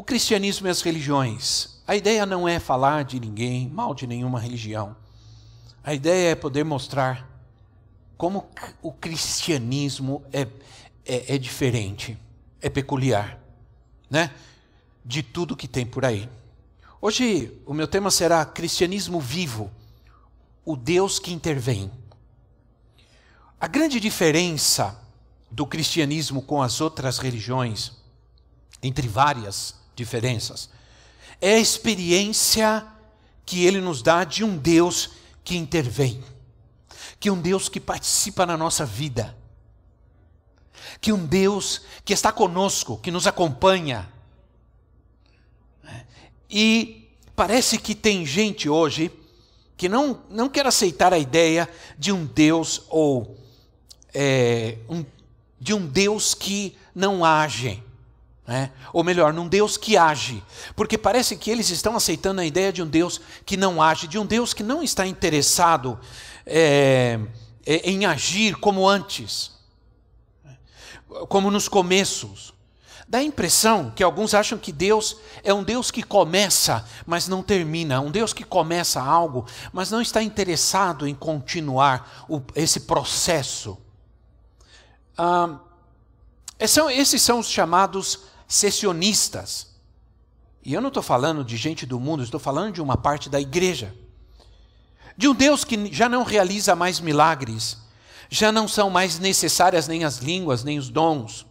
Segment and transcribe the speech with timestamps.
[0.00, 1.82] o cristianismo e as religiões.
[1.86, 4.96] A ideia não é falar de ninguém, mal de nenhuma religião.
[5.84, 7.28] A ideia é poder mostrar
[8.16, 8.48] como
[8.80, 10.48] o cristianismo é,
[11.04, 12.16] é, é diferente,
[12.62, 13.38] é peculiar,
[14.08, 14.32] né?
[15.04, 16.30] De tudo que tem por aí.
[16.98, 19.70] Hoje o meu tema será Cristianismo Vivo,
[20.64, 21.90] o Deus que intervém.
[23.60, 24.98] A grande diferença
[25.50, 27.92] do cristianismo com as outras religiões,
[28.82, 30.70] entre várias, diferenças.
[31.40, 32.86] É a experiência
[33.44, 35.10] que ele nos dá de um Deus
[35.42, 36.22] que intervém,
[37.18, 39.36] que um Deus que participa na nossa vida,
[41.00, 44.08] que um Deus que está conosco, que nos acompanha.
[46.48, 49.10] E parece que tem gente hoje
[49.76, 51.68] que não, não quer aceitar a ideia
[51.98, 53.38] de um Deus ou
[54.12, 55.04] é, um,
[55.58, 57.82] de um Deus que não age
[58.50, 58.72] né?
[58.92, 60.42] Ou melhor, num Deus que age.
[60.74, 64.18] Porque parece que eles estão aceitando a ideia de um Deus que não age, de
[64.18, 65.96] um Deus que não está interessado
[66.44, 67.20] é,
[67.64, 69.52] em agir como antes,
[71.28, 72.52] como nos começos.
[73.06, 77.44] Dá a impressão que alguns acham que Deus é um Deus que começa, mas não
[77.44, 83.78] termina, um Deus que começa algo, mas não está interessado em continuar o, esse processo.
[85.16, 85.56] Ah,
[86.58, 89.68] esses são os chamados sessionistas.
[90.64, 93.40] E eu não estou falando de gente do mundo, estou falando de uma parte da
[93.40, 93.94] igreja.
[95.16, 97.78] De um Deus que já não realiza mais milagres,
[98.28, 101.46] já não são mais necessárias nem as línguas, nem os dons.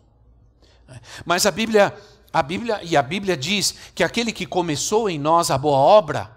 [1.25, 1.95] Mas a Bíblia,
[2.33, 6.29] a Bíblia e a Bíblia diz que aquele que começou em nós a boa obra,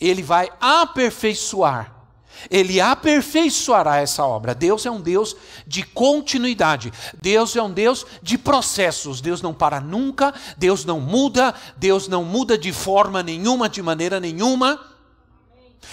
[0.00, 2.01] ele vai aperfeiçoar
[2.50, 4.54] ele aperfeiçoará essa obra.
[4.54, 5.36] Deus é um Deus
[5.66, 6.92] de continuidade.
[7.20, 9.20] Deus é um Deus de processos.
[9.20, 14.18] Deus não para nunca, Deus não muda, Deus não muda de forma nenhuma, de maneira
[14.20, 14.80] nenhuma.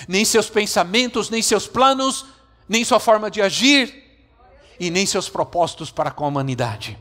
[0.08, 2.26] Nem seus pensamentos, nem seus planos,
[2.68, 4.04] nem sua forma de agir
[4.80, 6.98] e nem seus propósitos para com a humanidade.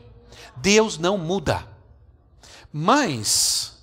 [0.57, 1.65] Deus não muda.
[2.71, 3.73] Mas,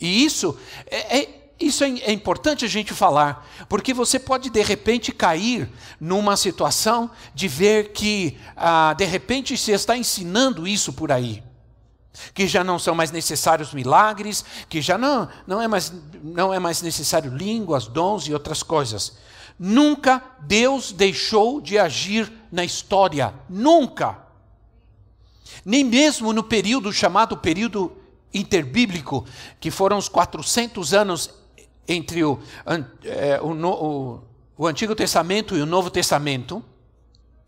[0.00, 4.62] e isso é, é isso é, é, importante a gente falar, porque você pode de
[4.62, 5.68] repente cair
[6.00, 11.42] numa situação de ver que ah, de repente se está ensinando isso por aí,
[12.32, 16.58] que já não são mais necessários milagres, que já não, não, é, mais, não é
[16.58, 19.18] mais necessário línguas, dons e outras coisas.
[19.58, 24.18] Nunca Deus deixou de agir na história, nunca.
[25.62, 27.92] Nem mesmo no período chamado período
[28.32, 29.26] interbíblico,
[29.60, 31.39] que foram os 400 anos
[31.90, 32.38] entre o,
[33.04, 34.20] é, o, o,
[34.56, 36.64] o Antigo Testamento e o Novo Testamento.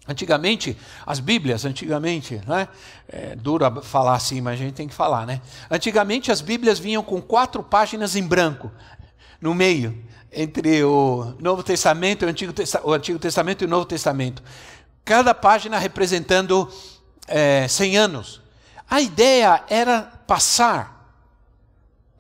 [0.07, 0.77] Antigamente,
[1.07, 2.67] as Bíblias, antigamente, né?
[3.09, 5.41] É duro falar assim, mas a gente tem que falar, né?
[5.71, 8.73] Antigamente as Bíblias vinham com quatro páginas em branco,
[9.41, 9.97] no meio,
[10.33, 12.53] entre o Novo Testamento, o Antigo,
[12.83, 14.43] o Antigo Testamento e o Novo Testamento.
[15.05, 16.69] Cada página representando
[17.29, 18.43] é, 100 anos.
[18.91, 21.17] A ideia era passar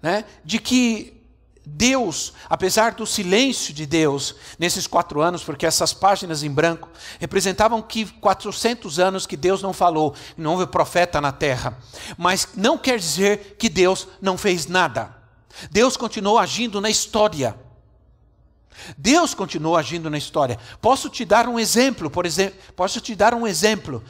[0.00, 1.21] né, de que
[1.64, 6.88] Deus, apesar do silêncio de Deus nesses quatro anos, porque essas páginas em branco
[7.20, 11.78] representavam que 400 anos que Deus não falou, não houve profeta na terra,
[12.18, 15.14] mas não quer dizer que Deus não fez nada.
[15.70, 17.54] Deus continuou agindo na história.
[18.96, 20.58] Deus continuou agindo na história.
[20.80, 24.02] Posso te dar um exemplo, por exemplo, posso te dar um exemplo.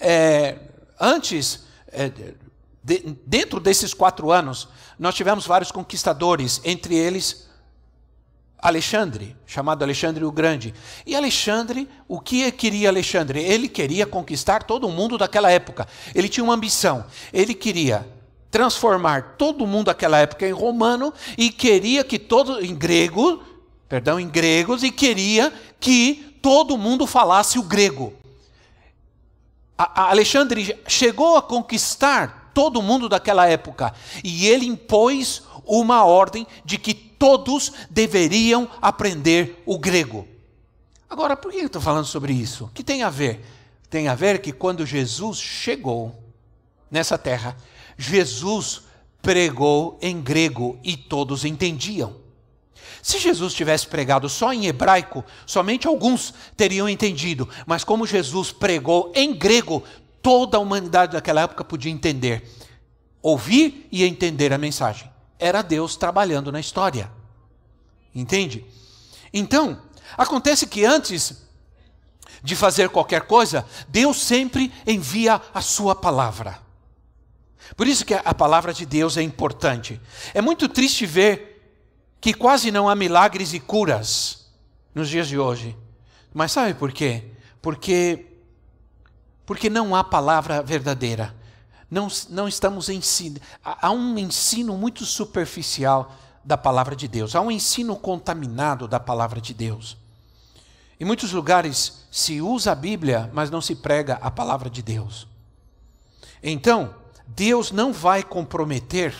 [0.00, 0.58] É,
[0.98, 2.10] antes, é,
[2.82, 4.68] de, dentro desses quatro anos,
[4.98, 7.48] nós tivemos vários conquistadores, entre eles
[8.64, 10.74] Alexandre, chamado Alexandre o Grande.
[11.04, 13.42] E Alexandre, o que queria Alexandre?
[13.42, 15.86] Ele queria conquistar todo mundo daquela época.
[16.14, 17.04] Ele tinha uma ambição.
[17.30, 18.08] Ele queria
[18.50, 23.42] transformar todo mundo daquela época em romano e queria que todo em grego,
[23.86, 28.14] perdão, em gregos e queria que todo mundo falasse o grego.
[29.76, 33.92] A, a Alexandre chegou a conquistar todo mundo daquela época.
[34.22, 40.26] E ele impôs uma ordem de que todos deveriam aprender o grego.
[41.10, 42.64] Agora, por que eu estou falando sobre isso?
[42.64, 43.44] O que tem a ver?
[43.90, 46.14] Tem a ver que quando Jesus chegou
[46.90, 47.56] nessa terra,
[47.96, 48.82] Jesus
[49.22, 52.24] pregou em grego e todos entendiam.
[53.02, 59.12] Se Jesus tivesse pregado só em hebraico, somente alguns teriam entendido, mas como Jesus pregou
[59.14, 59.82] em grego,
[60.24, 62.50] toda a humanidade daquela época podia entender,
[63.20, 65.12] ouvir e entender a mensagem.
[65.38, 67.12] Era Deus trabalhando na história.
[68.14, 68.64] Entende?
[69.34, 69.82] Então,
[70.16, 71.44] acontece que antes
[72.42, 76.58] de fazer qualquer coisa, Deus sempre envia a sua palavra.
[77.76, 80.00] Por isso que a palavra de Deus é importante.
[80.32, 81.76] É muito triste ver
[82.18, 84.46] que quase não há milagres e curas
[84.94, 85.76] nos dias de hoje.
[86.32, 87.24] Mas sabe por quê?
[87.60, 88.33] Porque
[89.46, 91.34] porque não há palavra verdadeira.
[91.90, 93.40] Não, não estamos ensinando.
[93.62, 96.14] Há um ensino muito superficial
[96.44, 97.34] da palavra de Deus.
[97.34, 99.96] Há um ensino contaminado da palavra de Deus.
[100.98, 105.26] Em muitos lugares se usa a Bíblia, mas não se prega a palavra de Deus.
[106.42, 106.94] Então,
[107.26, 109.14] Deus não vai comprometer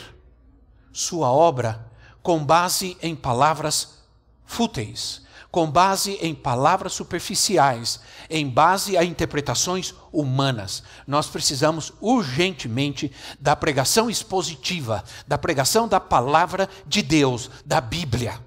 [0.92, 1.90] sua obra
[2.22, 3.98] com base em palavras
[4.46, 5.22] fúteis,
[5.54, 10.82] com base em palavras superficiais, em base a interpretações humanas.
[11.06, 18.40] Nós precisamos urgentemente da pregação expositiva, da pregação da palavra de Deus, da Bíblia.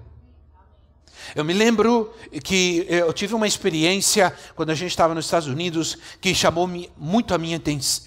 [1.34, 2.12] Eu me lembro
[2.44, 7.32] que eu tive uma experiência quando a gente estava nos Estados Unidos que chamou muito
[7.32, 7.58] a minha,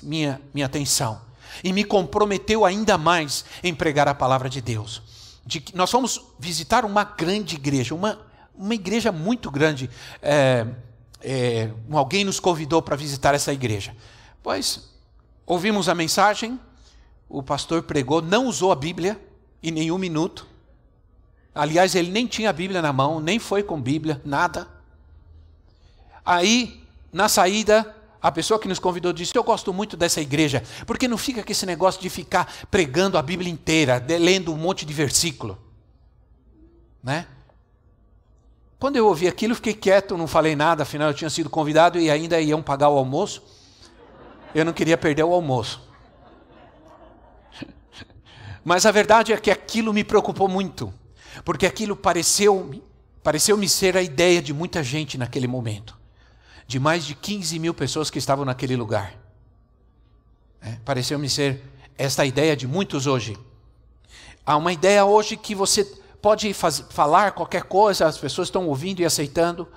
[0.04, 1.20] minha, minha atenção
[1.64, 5.02] e me comprometeu ainda mais em pregar a palavra de Deus
[5.46, 8.20] de que nós fomos visitar uma grande igreja, uma,
[8.62, 9.90] uma igreja muito grande.
[10.22, 10.68] É,
[11.20, 13.96] é, alguém nos convidou para visitar essa igreja.
[14.44, 14.92] Pois,
[15.48, 16.60] ouvimos a mensagem,
[17.28, 19.20] o pastor pregou, não usou a Bíblia
[19.64, 20.48] em nenhum minuto.
[21.56, 24.68] Aliás, ele nem tinha a Bíblia na mão, nem foi com Bíblia, nada.
[26.24, 31.08] Aí, na saída, a pessoa que nos convidou disse: Eu gosto muito dessa igreja, porque
[31.08, 34.94] não fica com esse negócio de ficar pregando a Bíblia inteira, lendo um monte de
[34.94, 35.58] versículo.
[37.04, 37.26] Né?
[38.82, 42.10] Quando eu ouvi aquilo, fiquei quieto, não falei nada, afinal eu tinha sido convidado e
[42.10, 43.44] ainda iam pagar o almoço.
[44.56, 45.88] Eu não queria perder o almoço.
[48.66, 50.92] Mas a verdade é que aquilo me preocupou muito,
[51.46, 52.82] porque aquilo pareceu,
[53.22, 56.02] pareceu me ser a ideia de muita gente naquele momento
[56.66, 59.14] de mais de 15 mil pessoas que estavam naquele lugar.
[60.60, 61.62] É, Pareceu-me ser
[61.98, 63.38] esta ideia de muitos hoje.
[64.44, 65.84] Há uma ideia hoje que você
[66.22, 69.68] pode falar qualquer coisa, as pessoas estão ouvindo e aceitando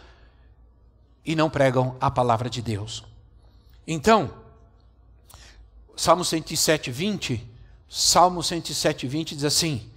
[1.24, 3.04] e não pregam a palavra de Deus.
[3.86, 4.30] Então,
[5.96, 7.46] Salmo 107, 20,
[7.88, 9.90] Salmo 107, 20 diz assim: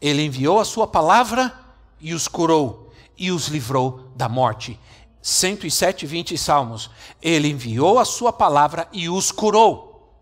[0.00, 1.52] Ele enviou a sua palavra
[2.00, 4.78] e os curou e os livrou da morte
[5.20, 6.90] 107, 20 salmos.
[7.20, 10.16] Ele enviou a sua palavra e os curou.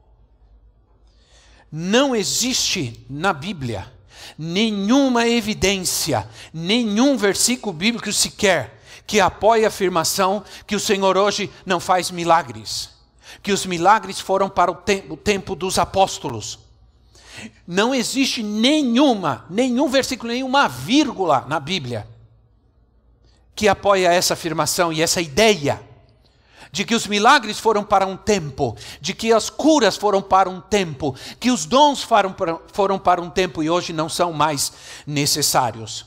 [1.70, 3.92] Não existe na Bíblia
[4.38, 11.78] nenhuma evidência, nenhum versículo bíblico sequer que apoie a afirmação que o Senhor hoje não
[11.78, 12.90] faz milagres,
[13.42, 16.58] que os milagres foram para o tempo, o tempo dos apóstolos.
[17.66, 22.06] Não existe nenhuma, nenhum versículo, nenhuma vírgula na Bíblia
[23.56, 25.80] que apoia essa afirmação e essa ideia
[26.70, 30.60] de que os milagres foram para um tempo, de que as curas foram para um
[30.60, 34.72] tempo, que os dons foram para, foram para um tempo e hoje não são mais
[35.06, 36.06] necessários.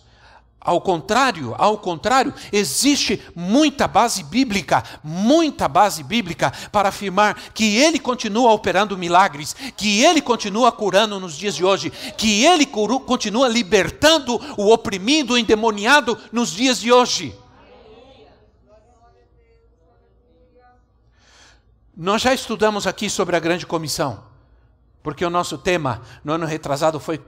[0.62, 7.98] Ao contrário, ao contrário, existe muita base bíblica, muita base bíblica para afirmar que ele
[7.98, 14.40] continua operando milagres, que ele continua curando nos dias de hoje, que ele continua libertando
[14.58, 17.34] o oprimido, o endemoniado nos dias de hoje.
[22.02, 24.24] Nós já estudamos aqui sobre a grande comissão,
[25.04, 27.20] porque o nosso tema no ano retrasado foi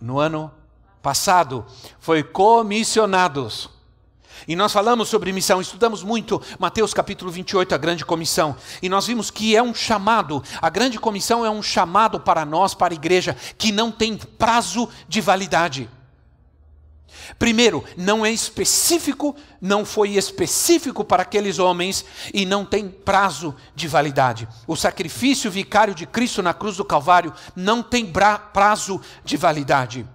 [0.00, 0.48] no ano
[1.02, 1.66] passado
[1.98, 3.68] foi comissionados.
[4.46, 8.54] E nós falamos sobre missão, estudamos muito Mateus capítulo 28, a grande comissão.
[8.80, 12.74] E nós vimos que é um chamado, a grande comissão é um chamado para nós,
[12.74, 15.90] para a igreja, que não tem prazo de validade.
[17.38, 23.88] Primeiro, não é específico, não foi específico para aqueles homens e não tem prazo de
[23.88, 24.48] validade.
[24.66, 28.12] O sacrifício vicário de Cristo na cruz do Calvário não tem
[28.52, 30.06] prazo de validade.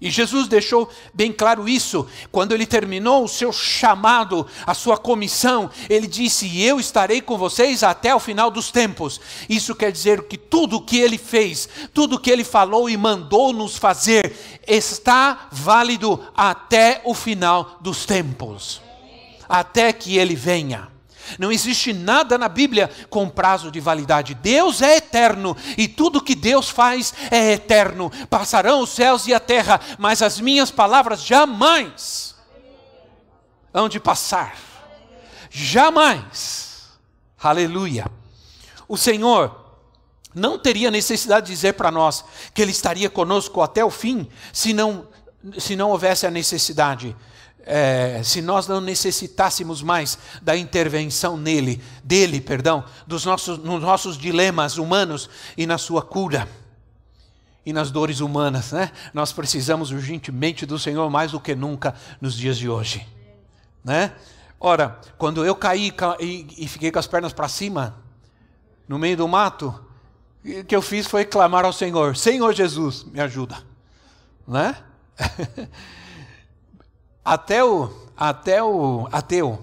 [0.00, 2.06] E Jesus deixou bem claro isso.
[2.30, 7.82] Quando ele terminou o seu chamado, a sua comissão, ele disse: Eu estarei com vocês
[7.82, 9.20] até o final dos tempos.
[9.48, 12.96] Isso quer dizer que tudo o que ele fez, tudo o que ele falou e
[12.96, 18.88] mandou nos fazer, está válido até o final dos tempos
[19.48, 20.88] até que ele venha.
[21.38, 24.34] Não existe nada na Bíblia com prazo de validade.
[24.34, 28.10] Deus é eterno e tudo que Deus faz é eterno.
[28.30, 32.34] Passarão os céus e a terra, mas as minhas palavras jamais
[33.72, 34.56] hão de passar.
[35.50, 36.88] Jamais.
[37.40, 38.06] Aleluia.
[38.86, 39.68] O Senhor
[40.34, 44.72] não teria necessidade de dizer para nós que Ele estaria conosco até o fim, se
[44.72, 45.08] não,
[45.58, 47.16] se não houvesse a necessidade.
[47.70, 54.16] É, se nós não necessitássemos mais da intervenção nele, dele, perdão, dos nossos, nos nossos
[54.16, 56.48] dilemas humanos e na sua cura
[57.66, 58.90] e nas dores humanas, né?
[59.12, 63.06] Nós precisamos urgentemente do Senhor mais do que nunca nos dias de hoje,
[63.84, 64.12] né?
[64.58, 65.92] Ora, quando eu caí
[66.56, 67.96] e fiquei com as pernas para cima,
[68.88, 69.78] no meio do mato,
[70.42, 73.62] o que eu fiz foi clamar ao Senhor: Senhor Jesus, me ajuda.
[74.46, 74.74] Né?
[77.28, 79.62] até, o, até o ateu,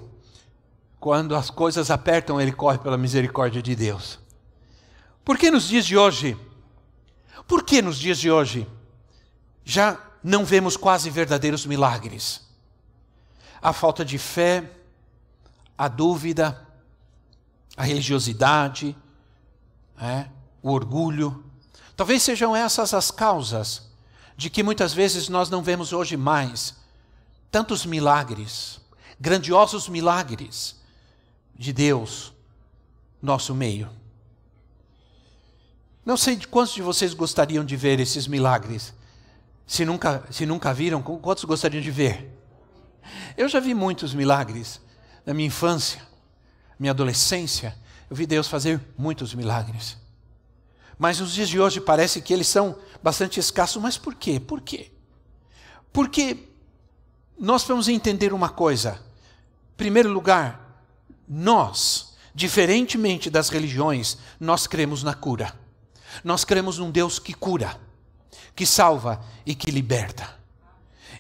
[1.00, 4.20] quando as coisas apertam, ele corre pela misericórdia de Deus.
[5.24, 6.38] Por que nos dias de hoje?
[7.48, 8.68] Por que nos dias de hoje
[9.64, 12.42] já não vemos quase verdadeiros milagres?
[13.60, 14.72] A falta de fé,
[15.76, 16.68] a dúvida,
[17.76, 18.96] a religiosidade,
[20.00, 20.28] é,
[20.62, 21.44] o orgulho.
[21.96, 23.90] Talvez sejam essas as causas
[24.38, 26.85] de que muitas vezes nós não vemos hoje mais
[27.52, 28.82] tantos milagres,
[29.20, 30.76] grandiosos milagres
[31.58, 32.34] de Deus
[33.22, 33.90] nosso meio.
[36.06, 38.94] Não sei de quantos de vocês gostariam de ver esses milagres.
[39.66, 42.32] Se nunca, se nunca viram, quantos gostariam de ver?
[43.36, 44.80] Eu já vi muitos milagres
[45.26, 46.02] na minha infância,
[46.78, 47.76] minha adolescência.
[48.10, 49.98] Eu vi Deus fazer muitos milagres.
[50.98, 53.82] Mas nos dias de hoje parece que eles são bastante escassos.
[53.82, 54.40] Mas por quê?
[54.40, 54.92] Por quê?
[55.92, 56.38] Porque
[57.38, 59.02] nós vamos entender uma coisa.
[59.74, 60.84] Em primeiro lugar,
[61.28, 65.54] nós, diferentemente das religiões, nós cremos na cura.
[66.24, 67.80] Nós cremos num Deus que cura,
[68.56, 70.34] que salva e que liberta.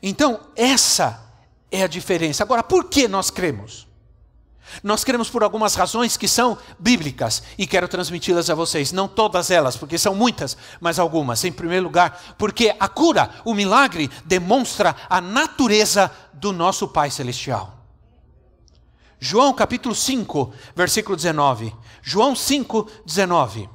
[0.01, 1.22] Então, essa
[1.72, 2.43] é a diferença.
[2.43, 3.88] Agora, por que nós cremos?
[4.84, 8.91] Nós cremos por algumas razões que são bíblicas e quero transmiti-las a vocês.
[8.91, 11.43] Não todas elas, porque são muitas, mas algumas.
[11.43, 17.75] Em primeiro lugar, porque a cura, o milagre, demonstra a natureza do nosso Pai Celestial.
[19.19, 21.74] João capítulo 5, versículo 19.
[22.01, 23.69] João 5, 19.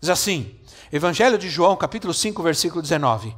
[0.00, 0.54] Diz assim:
[0.92, 3.34] Evangelho de João, capítulo 5, versículo 19.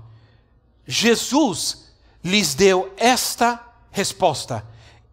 [0.86, 1.90] Jesus
[2.22, 4.64] lhes deu esta resposta: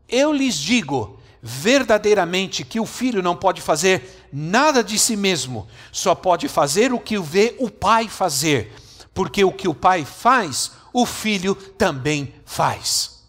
[0.08, 6.16] Eu lhes digo verdadeiramente que o filho não pode fazer nada de si mesmo, só
[6.16, 8.72] pode fazer o que vê o pai fazer,
[9.14, 13.26] porque o que o pai faz, o filho também faz.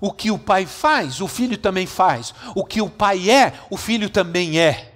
[0.00, 2.32] O que o pai faz, o filho também faz.
[2.54, 4.94] O que o pai é, o filho também é.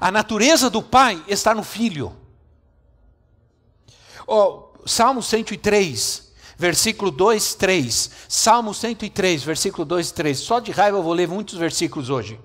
[0.00, 2.16] A natureza do pai está no filho.
[4.26, 8.10] Oh, Salmo 103, versículo 2, 3.
[8.28, 10.38] Salmo 103, versículo 2 e 3.
[10.38, 12.38] Só de raiva eu vou ler muitos versículos hoje.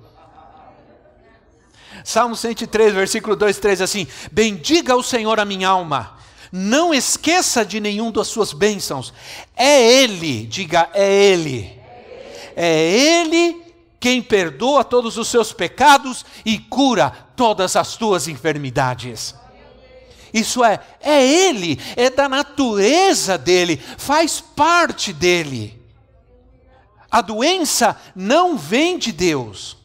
[2.04, 6.18] Salmo 103, versículo 2 e 3 assim: Bendiga o Senhor a minha alma,
[6.52, 9.14] não esqueça de nenhum das suas bênçãos.
[9.56, 11.78] É Ele, diga, é Ele.
[12.56, 13.62] É Ele
[14.00, 19.36] quem perdoa todos os seus pecados e cura todas as tuas enfermidades.
[20.38, 25.82] Isso é, é Ele, é da natureza dele, faz parte dele.
[27.10, 29.78] A doença não vem de Deus,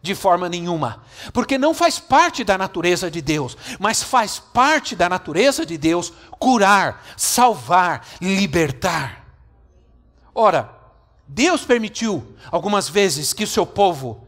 [0.00, 5.08] de forma nenhuma, porque não faz parte da natureza de Deus, mas faz parte da
[5.08, 9.24] natureza de Deus curar, salvar, libertar.
[10.34, 10.70] Ora,
[11.26, 14.26] Deus permitiu algumas vezes que o seu povo,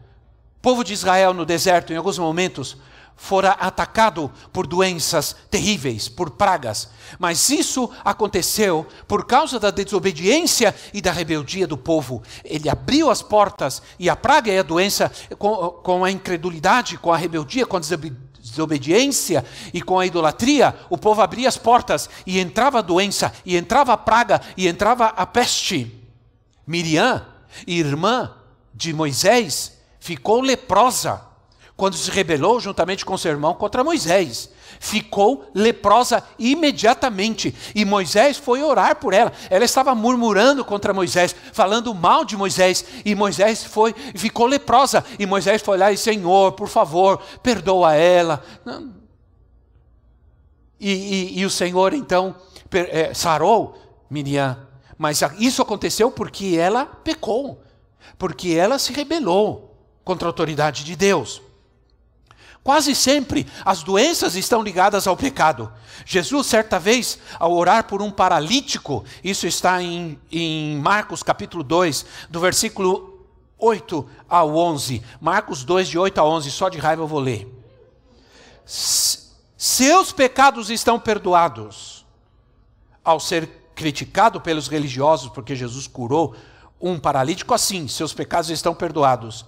[0.62, 2.76] povo de Israel no deserto, em alguns momentos,
[3.16, 6.90] fora atacado por doenças terríveis, por pragas.
[7.18, 12.22] Mas isso aconteceu por causa da desobediência e da rebeldia do povo.
[12.44, 17.12] Ele abriu as portas e a praga e a doença, com, com a incredulidade, com
[17.12, 22.38] a rebeldia, com a desobediência e com a idolatria, o povo abria as portas e
[22.38, 26.02] entrava a doença, e entrava a praga, e entrava a peste.
[26.66, 27.24] Miriam,
[27.66, 28.32] irmã
[28.74, 31.20] de Moisés, ficou leprosa
[31.76, 34.48] quando se rebelou juntamente com seu irmão contra Moisés.
[34.80, 39.32] Ficou leprosa imediatamente e Moisés foi orar por ela.
[39.50, 45.04] Ela estava murmurando contra Moisés, falando mal de Moisés, e Moisés foi, ficou leprosa.
[45.18, 48.42] E Moisés foi lá e Senhor, por favor, perdoa ela.
[50.80, 52.34] E, e, e o Senhor então
[52.72, 53.78] é, sarou
[54.08, 54.58] Miriam,
[54.96, 57.62] mas isso aconteceu porque ela pecou.
[58.18, 61.42] porque ela se rebelou contra a autoridade de Deus.
[62.66, 65.72] Quase sempre as doenças estão ligadas ao pecado.
[66.04, 72.04] Jesus, certa vez, ao orar por um paralítico, isso está em, em Marcos capítulo 2,
[72.28, 73.24] do versículo
[73.56, 75.00] 8 ao 11.
[75.20, 77.48] Marcos 2, de 8 a 11, só de raiva eu vou ler.
[78.64, 82.04] Seus pecados estão perdoados.
[83.04, 86.34] Ao ser criticado pelos religiosos, porque Jesus curou
[86.80, 89.46] um paralítico assim, seus pecados estão perdoados.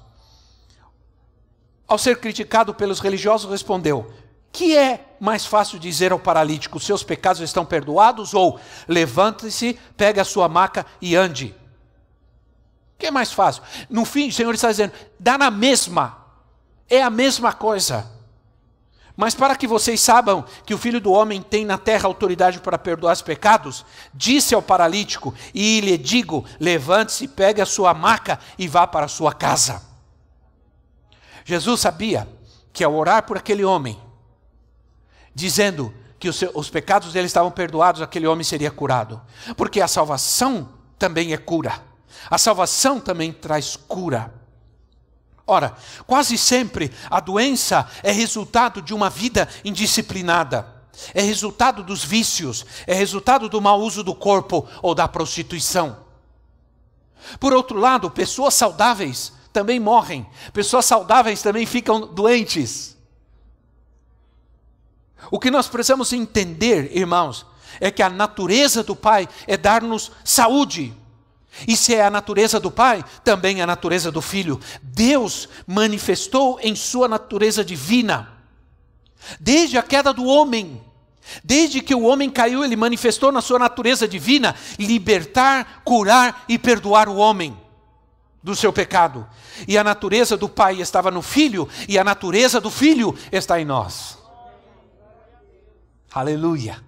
[1.88, 4.12] Ao ser criticado pelos religiosos, respondeu:
[4.52, 8.35] Que é mais fácil dizer ao paralítico: Seus pecados estão perdoados?
[8.35, 11.57] Ou levante-se, pegue a sua maca e ande?
[12.95, 13.62] O que é mais fácil?
[13.88, 16.18] No fim, o Senhor está dizendo: dá na mesma,
[16.90, 18.11] é a mesma coisa.
[19.16, 22.78] Mas para que vocês saibam que o Filho do Homem tem na terra autoridade para
[22.78, 28.68] perdoar os pecados, disse ao paralítico: E lhe digo: levante-se, pegue a sua maca e
[28.68, 29.88] vá para a sua casa.
[31.49, 32.28] Jesus sabia
[32.75, 33.99] que ao orar por aquele homem,
[35.35, 39.19] dizendo que os, os pecados dele estavam perdoados, aquele homem seria curado.
[39.57, 41.83] Porque a salvação também é cura.
[42.28, 44.31] A salvação também traz cura.
[45.47, 45.75] Ora,
[46.07, 50.67] quase sempre a doença é resultado de uma vida indisciplinada,
[51.14, 55.97] é resultado dos vícios, é resultado do mau uso do corpo ou da prostituição.
[57.40, 62.97] Por outro lado, pessoas saudáveis também morrem, pessoas saudáveis também ficam doentes.
[65.33, 67.45] O que nós precisamos entender, irmãos,
[67.81, 70.95] é que a natureza do Pai é dar-nos saúde.
[71.67, 74.61] E se é a natureza do Pai, também é a natureza do Filho.
[74.81, 78.33] Deus manifestou em sua natureza divina.
[79.41, 80.81] Desde a queda do homem,
[81.43, 87.09] desde que o homem caiu, ele manifestou na sua natureza divina libertar, curar e perdoar
[87.09, 87.67] o homem
[88.49, 89.26] do seu pecado.
[89.67, 93.64] E a natureza do Pai estava no Filho, e a natureza do Filho está em
[93.64, 94.19] nós.
[96.12, 96.83] Aleluia.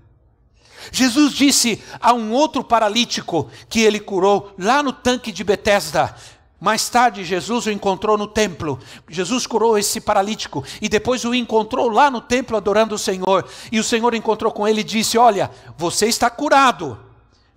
[0.90, 6.14] Jesus disse a um outro paralítico que ele curou lá no tanque de Betesda.
[6.58, 8.78] Mais tarde, Jesus o encontrou no templo.
[9.08, 13.46] Jesus curou esse paralítico e depois o encontrou lá no templo adorando o Senhor.
[13.70, 16.98] E o Senhor encontrou com ele e disse: Olha, você está curado,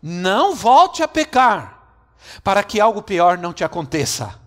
[0.02, 1.83] não volte a pecar,
[2.44, 4.40] para que algo pior não te aconteça.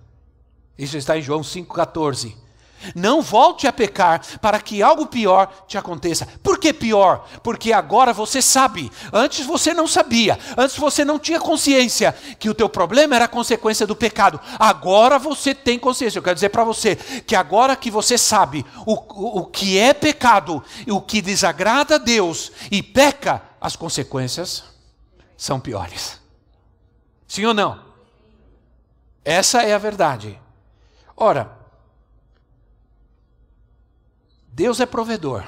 [0.79, 2.47] Isso está em João 5,14.
[2.95, 6.27] Não volte a pecar para que algo pior te aconteça.
[6.43, 7.27] Por que pior?
[7.43, 8.93] Porque agora você sabe.
[9.13, 10.39] Antes você não sabia.
[10.57, 14.41] Antes você não tinha consciência que o teu problema era consequência do pecado.
[14.59, 16.19] Agora você tem consciência.
[16.19, 19.93] Eu quero dizer para você que agora que você sabe o, o, o que é
[19.93, 24.65] pecado e o que desagrada a Deus e peca, as consequências
[25.37, 26.26] são piores.
[27.27, 27.85] Sim ou não?
[29.25, 30.41] Essa é a verdade.
[31.17, 31.51] Ora,
[34.49, 35.45] Deus é provedor.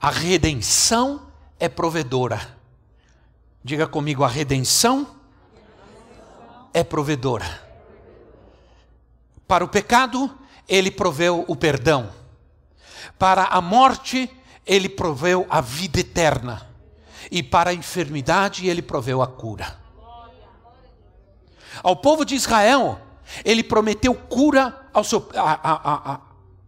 [0.00, 2.58] A redenção é provedora.
[3.62, 5.06] Diga comigo, a redenção
[6.72, 7.68] é provedora.
[9.46, 10.34] Para o pecado,
[10.66, 12.10] ele proveu o perdão.
[13.18, 14.30] Para a morte,
[14.64, 16.68] ele proveu a vida eterna.
[17.30, 19.79] E para a enfermidade, ele proveu a cura.
[21.82, 23.00] Ao povo de Israel,
[23.44, 26.20] ele prometeu cura ao seu, a, a, a,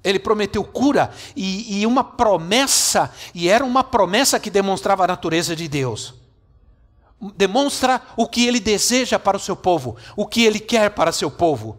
[0.04, 5.54] ele prometeu cura e, e, uma promessa, e era uma promessa que demonstrava a natureza
[5.54, 6.14] de Deus.
[7.36, 11.30] Demonstra o que ele deseja para o seu povo, o que ele quer para seu
[11.30, 11.78] povo.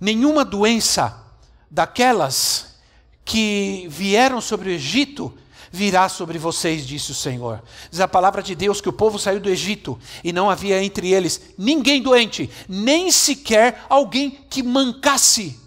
[0.00, 1.24] Nenhuma doença
[1.70, 2.80] daquelas
[3.24, 5.32] que vieram sobre o Egito
[5.72, 7.62] virá sobre vocês, disse o Senhor.
[7.90, 11.12] Diz a palavra de Deus que o povo saiu do Egito e não havia entre
[11.12, 15.58] eles ninguém doente, nem sequer alguém que mancasse.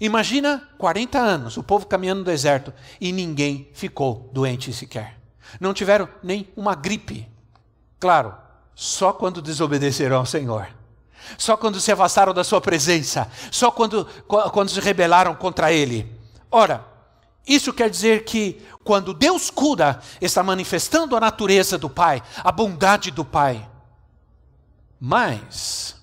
[0.00, 5.18] Imagina 40 anos, o povo caminhando no deserto e ninguém ficou doente sequer.
[5.60, 7.28] Não tiveram nem uma gripe.
[7.98, 8.34] Claro,
[8.74, 10.68] só quando desobedeceram ao Senhor.
[11.36, 13.30] Só quando se afastaram da sua presença.
[13.50, 16.10] Só quando, quando se rebelaram contra Ele.
[16.50, 16.84] Ora,
[17.46, 23.10] isso quer dizer que quando Deus cura, está manifestando a natureza do Pai, a bondade
[23.10, 23.68] do Pai.
[24.98, 25.96] Mas,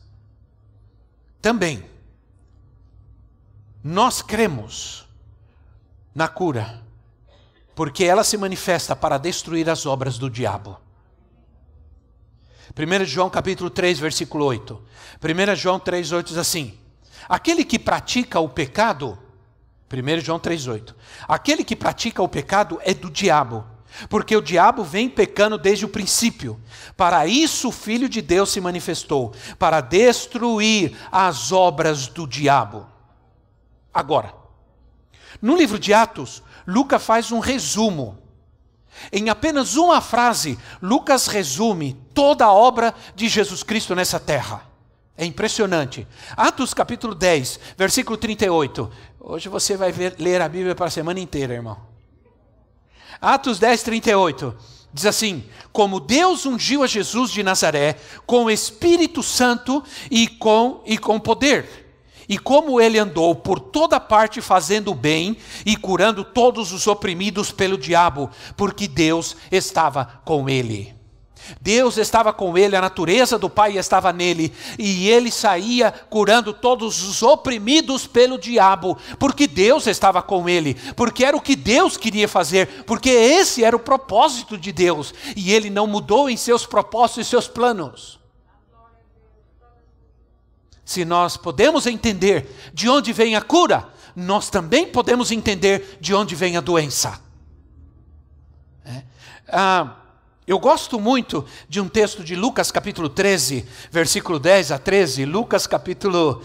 [1.41, 1.83] também,
[3.83, 5.07] nós cremos
[6.13, 6.83] na cura,
[7.75, 10.77] porque ela se manifesta para destruir as obras do diabo.
[12.75, 14.81] 1 João capítulo 3, versículo 8.
[15.21, 16.77] 1 João 3, 8 diz assim:
[17.29, 19.17] Aquele que pratica o pecado,
[19.91, 20.95] 1 João 3, 8.
[21.27, 23.65] Aquele que pratica o pecado é do diabo,
[24.09, 26.59] Porque o diabo vem pecando desde o princípio.
[26.95, 32.85] Para isso o Filho de Deus se manifestou para destruir as obras do diabo.
[33.93, 34.35] Agora,
[35.41, 38.19] no livro de Atos, Lucas faz um resumo.
[39.11, 44.67] Em apenas uma frase, Lucas resume toda a obra de Jesus Cristo nessa terra.
[45.15, 46.07] É impressionante.
[46.35, 48.91] Atos capítulo 10, versículo 38.
[49.29, 51.77] Hoje você vai ver, ler a Bíblia para a semana inteira, irmão.
[53.19, 54.55] Atos 10, 38.
[54.93, 60.81] Diz assim: Como Deus ungiu a Jesus de Nazaré com o Espírito Santo e com,
[60.85, 61.85] e com poder
[62.29, 67.77] e como ele andou por toda parte fazendo bem e curando todos os oprimidos pelo
[67.77, 70.96] diabo, porque Deus estava com ele.
[71.61, 77.03] Deus estava com ele, a natureza do Pai estava nele, e ele saía curando todos
[77.03, 82.27] os oprimidos pelo diabo, porque Deus estava com ele, porque era o que Deus queria
[82.27, 87.27] fazer, porque esse era o propósito de Deus, e ele não mudou em seus propósitos
[87.27, 88.17] e seus planos
[90.87, 96.33] se nós podemos entender de onde vem a cura, nós também podemos entender de onde
[96.33, 97.19] vem a doença.
[98.85, 99.03] É.
[99.49, 99.97] Ah,
[100.47, 105.25] eu gosto muito de um texto de Lucas capítulo 13, versículo 10 a 13.
[105.25, 106.41] Lucas capítulo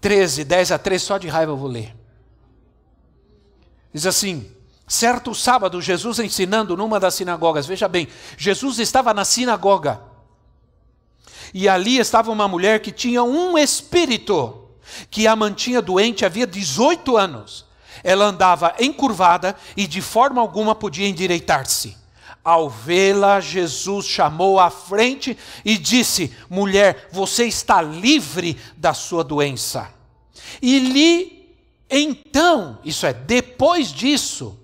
[0.00, 1.94] 13, 10 a 13, só de raiva eu vou ler.
[3.92, 4.50] Diz assim:
[4.88, 10.00] Certo sábado, Jesus ensinando numa das sinagogas, veja bem, Jesus estava na sinagoga
[11.54, 14.68] e ali estava uma mulher que tinha um espírito
[15.08, 17.64] que a mantinha doente havia 18 anos.
[18.02, 22.03] Ela andava encurvada e de forma alguma podia endireitar-se.
[22.44, 29.90] Ao vê-la, Jesus chamou à frente e disse: Mulher, você está livre da sua doença.
[30.60, 31.56] E lhe,
[31.88, 34.58] então, isso é, depois disso,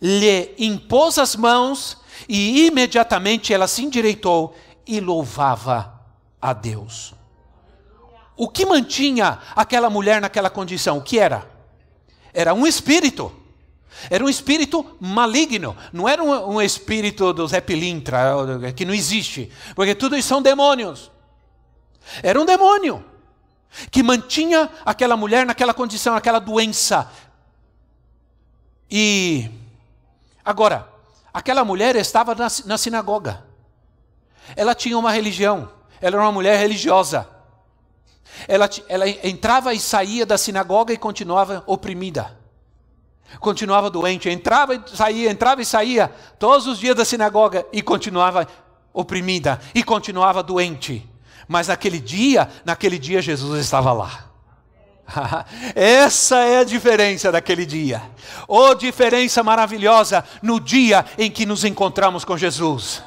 [0.00, 4.54] lhe impôs as mãos e imediatamente ela se endireitou
[4.86, 6.00] e louvava
[6.40, 7.12] a Deus.
[8.36, 10.98] O que mantinha aquela mulher naquela condição?
[10.98, 11.50] O que era?
[12.32, 13.39] Era um espírito.
[14.08, 15.76] Era um espírito maligno.
[15.92, 18.34] Não era um, um espírito do Zé Pilintra,
[18.74, 19.50] que não existe.
[19.74, 21.10] Porque tudo isso são demônios.
[22.22, 23.04] Era um demônio
[23.90, 27.10] que mantinha aquela mulher naquela condição, naquela doença.
[28.90, 29.50] E
[30.44, 30.88] agora,
[31.32, 33.44] aquela mulher estava na, na sinagoga.
[34.56, 35.70] Ela tinha uma religião.
[36.00, 37.28] Ela era uma mulher religiosa.
[38.48, 42.39] Ela, ela entrava e saía da sinagoga e continuava oprimida.
[43.38, 44.28] Continuava doente.
[44.28, 48.46] Entrava e saía, entrava e saía todos os dias da sinagoga e continuava
[48.92, 49.60] oprimida.
[49.74, 51.08] E continuava doente.
[51.46, 54.26] Mas naquele dia, naquele dia Jesus estava lá.
[55.74, 58.02] Essa é a diferença daquele dia.
[58.46, 63.02] Oh, diferença maravilhosa no dia em que nos encontramos com Jesus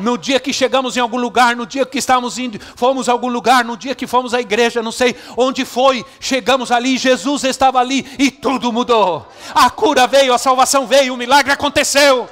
[0.00, 3.28] no dia que chegamos em algum lugar, no dia que estávamos indo, fomos a algum
[3.28, 7.78] lugar, no dia que fomos à igreja, não sei onde foi, chegamos ali, Jesus estava
[7.78, 9.26] ali e tudo mudou.
[9.54, 12.28] A cura veio, a salvação veio, o milagre aconteceu.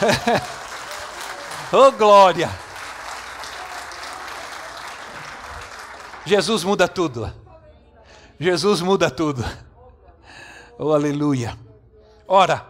[1.72, 2.50] oh glória!
[6.24, 7.32] Jesus muda tudo.
[8.38, 9.44] Jesus muda tudo.
[10.78, 11.58] Oh aleluia.
[12.26, 12.69] Ora,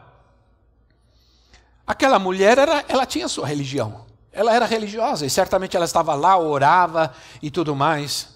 [1.91, 4.07] Aquela mulher, era, ela tinha sua religião.
[4.33, 8.29] Ela era religiosa e certamente ela estava lá, orava e tudo mais.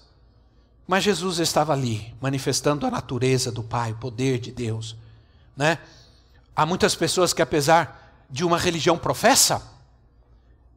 [0.85, 4.97] Mas Jesus estava ali, manifestando a natureza do Pai, o poder de Deus.
[5.55, 5.77] Né?
[6.53, 9.61] Há muitas pessoas que, apesar de uma religião professa,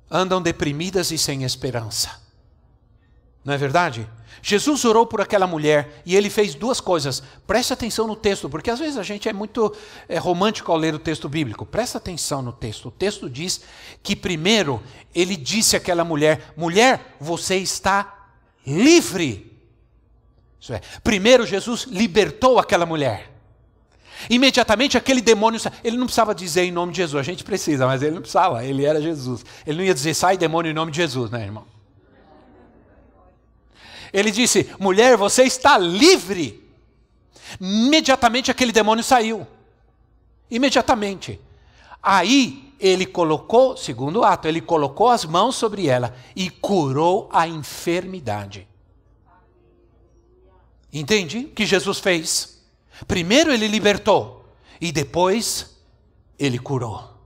[0.09, 2.28] andam deprimidas e sem esperança.
[3.45, 4.09] Não é verdade?
[4.43, 7.23] Jesus orou por aquela mulher e ele fez duas coisas.
[7.47, 9.75] Preste atenção no texto, porque às vezes a gente é muito
[10.09, 11.67] é, romântico ao ler o texto bíblico.
[11.67, 12.89] Presta atenção no texto.
[12.89, 13.61] O texto diz
[14.03, 14.83] que primeiro
[15.15, 18.31] ele disse àquela mulher: mulher, você está
[18.67, 19.57] livre.
[20.61, 23.33] Isso é, primeiro Jesus libertou aquela mulher.
[24.29, 28.03] Imediatamente aquele demônio, ele não precisava dizer em nome de Jesus, a gente precisa, mas
[28.03, 29.45] ele não precisava, ele era Jesus.
[29.65, 31.78] Ele não ia dizer sai demônio em nome de Jesus, né, irmão?
[34.13, 36.69] Ele disse: mulher, você está livre.
[37.61, 39.47] Imediatamente aquele demônio saiu.
[40.51, 41.41] Imediatamente.
[42.03, 48.69] Aí ele colocou, segundo ato, ele colocou as mãos sobre ela e curou a enfermidade.
[50.93, 52.63] Entende o que Jesus fez?
[53.07, 54.45] Primeiro ele libertou
[54.81, 55.77] e depois
[56.39, 57.18] ele curou.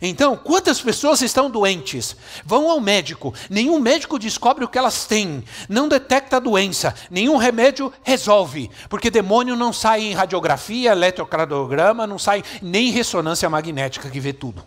[0.00, 2.16] Então, quantas pessoas estão doentes?
[2.44, 7.36] Vão ao médico, nenhum médico descobre o que elas têm, não detecta a doença, nenhum
[7.36, 14.10] remédio resolve, porque demônio não sai em radiografia, eletrocardiograma, não sai nem em ressonância magnética
[14.10, 14.64] que vê tudo.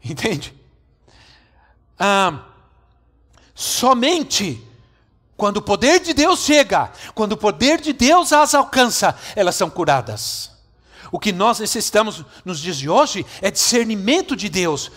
[0.04, 0.54] Entende?
[1.98, 2.46] Ah,
[3.54, 4.66] somente
[5.40, 9.70] quando o poder de Deus chega, quando o poder de Deus as alcança, elas são
[9.70, 10.50] curadas.
[11.12, 14.90] O que nós necessitamos nos dias de hoje é discernimento de Deus,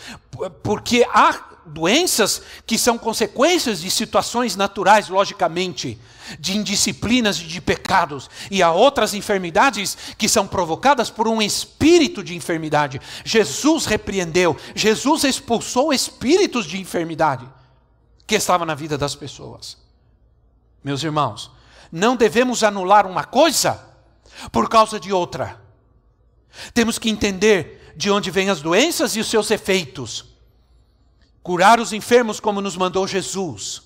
[0.62, 6.00] porque há doenças que são consequências de situações naturais, logicamente,
[6.40, 12.24] de indisciplinas e de pecados, e há outras enfermidades que são provocadas por um espírito
[12.24, 13.00] de enfermidade.
[13.24, 17.48] Jesus repreendeu, Jesus expulsou espíritos de enfermidade
[18.28, 19.78] que estavam na vida das pessoas.
[20.84, 21.52] Meus irmãos,
[21.92, 23.84] não devemos anular uma coisa
[24.52, 25.63] por causa de outra.
[26.74, 30.26] Temos que entender de onde vêm as doenças e os seus efeitos.
[31.42, 33.82] Curar os enfermos como nos mandou Jesus.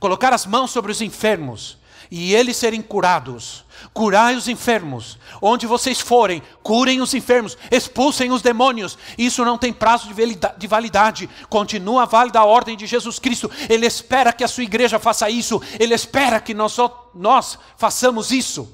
[0.00, 1.78] Colocar as mãos sobre os enfermos
[2.10, 3.64] e eles serem curados.
[3.92, 5.18] Curai os enfermos.
[5.40, 8.96] Onde vocês forem, curem os enfermos, expulsem os demônios.
[9.18, 10.08] Isso não tem prazo
[10.56, 11.28] de validade.
[11.48, 13.50] Continua válida a ordem de Jesus Cristo.
[13.68, 15.60] Ele espera que a sua igreja faça isso.
[15.78, 16.76] Ele espera que nós,
[17.14, 18.72] nós façamos isso.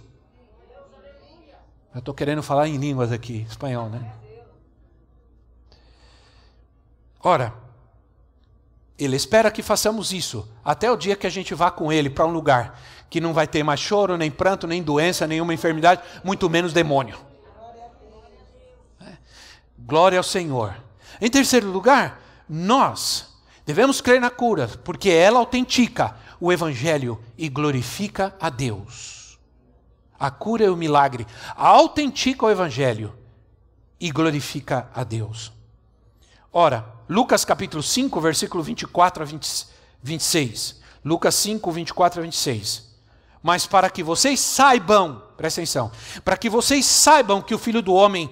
[1.94, 4.12] Eu estou querendo falar em línguas aqui, espanhol, né?
[7.20, 7.54] Ora,
[8.98, 12.26] ele espera que façamos isso até o dia que a gente vá com ele para
[12.26, 16.48] um lugar que não vai ter mais choro, nem pranto, nem doença, nenhuma enfermidade, muito
[16.48, 17.18] menos demônio.
[19.78, 20.74] Glória ao Senhor.
[21.20, 23.34] Em terceiro lugar, nós
[23.66, 29.21] devemos crer na cura, porque ela autentica o Evangelho e glorifica a Deus.
[30.22, 31.26] A cura é o milagre.
[31.56, 33.12] Autentica o Evangelho
[33.98, 35.50] e glorifica a Deus.
[36.52, 39.66] Ora, Lucas capítulo 5, versículo 24 a 20,
[40.00, 40.80] 26.
[41.04, 42.94] Lucas 5, 24 a 26.
[43.42, 45.90] Mas para que vocês saibam, presta atenção,
[46.24, 48.30] para que vocês saibam que o Filho do Homem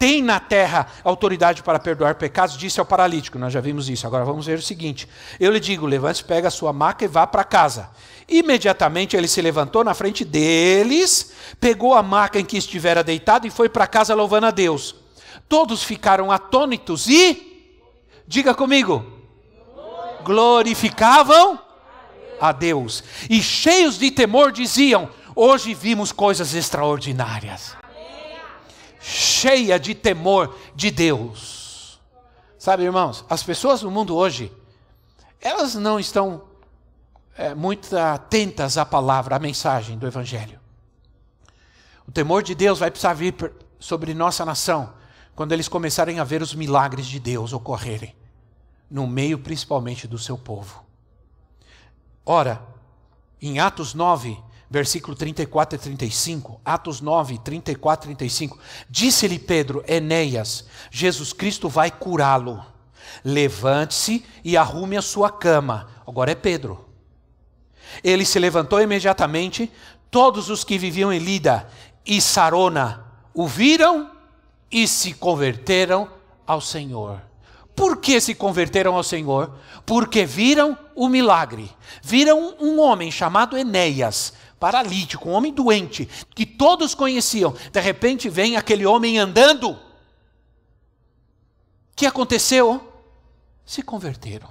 [0.00, 3.38] tem na terra autoridade para perdoar pecados, disse ao paralítico.
[3.38, 4.06] Nós já vimos isso.
[4.06, 5.06] Agora vamos ver o seguinte:
[5.38, 7.90] eu lhe digo, levante, pega a sua maca e vá para casa.
[8.26, 13.50] Imediatamente ele se levantou na frente deles, pegou a maca em que estivera deitado e
[13.50, 14.94] foi para casa louvando a Deus.
[15.46, 17.68] Todos ficaram atônitos e,
[18.26, 19.04] diga comigo,
[20.24, 21.60] glorificavam
[22.40, 23.04] a Deus.
[23.28, 27.79] E cheios de temor diziam: Hoje vimos coisas extraordinárias.
[29.00, 31.98] Cheia de temor de Deus.
[32.58, 34.52] Sabe, irmãos, as pessoas no mundo hoje,
[35.40, 36.42] elas não estão
[37.36, 40.60] é, muito atentas à palavra, à mensagem do Evangelho.
[42.06, 43.34] O temor de Deus vai precisar vir
[43.78, 44.92] sobre nossa nação
[45.34, 48.14] quando eles começarem a ver os milagres de Deus ocorrerem,
[48.90, 50.84] no meio principalmente do seu povo.
[52.26, 52.60] Ora,
[53.40, 54.38] em Atos 9,
[54.70, 61.90] versículo 34 e 35, Atos 9, 34 e 35, disse-lhe Pedro, Enéas, Jesus Cristo vai
[61.90, 62.64] curá-lo.
[63.24, 65.88] Levante-se e arrume a sua cama.
[66.06, 66.88] Agora é Pedro.
[68.04, 69.70] Ele se levantou imediatamente,
[70.08, 71.68] todos os que viviam em Lida
[72.06, 73.04] e Sarona
[73.34, 74.10] o viram
[74.70, 76.08] e se converteram
[76.46, 77.20] ao Senhor.
[77.74, 79.54] Por que se converteram ao Senhor?
[79.86, 81.70] Porque viram o milagre.
[82.02, 87.56] Viram um homem chamado Enéas, paralítico, um homem doente, que todos conheciam.
[87.72, 89.70] De repente vem aquele homem andando.
[89.70, 89.78] O
[91.96, 92.86] que aconteceu?
[93.64, 94.50] Se converteram.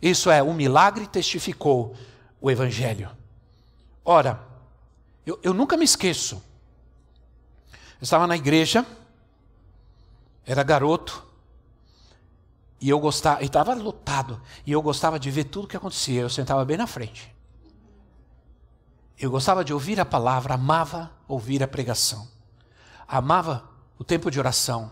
[0.00, 1.94] Isso é, um milagre testificou
[2.40, 3.10] o Evangelho.
[4.02, 4.42] Ora,
[5.26, 6.42] eu, eu nunca me esqueço.
[8.00, 8.86] Eu estava na igreja,
[10.46, 11.22] era garoto,
[12.80, 16.22] e eu gostava, estava lotado, e eu gostava de ver tudo o que acontecia.
[16.22, 17.30] Eu sentava bem na frente.
[19.20, 22.26] Eu gostava de ouvir a palavra, amava ouvir a pregação,
[23.06, 24.90] amava o tempo de oração.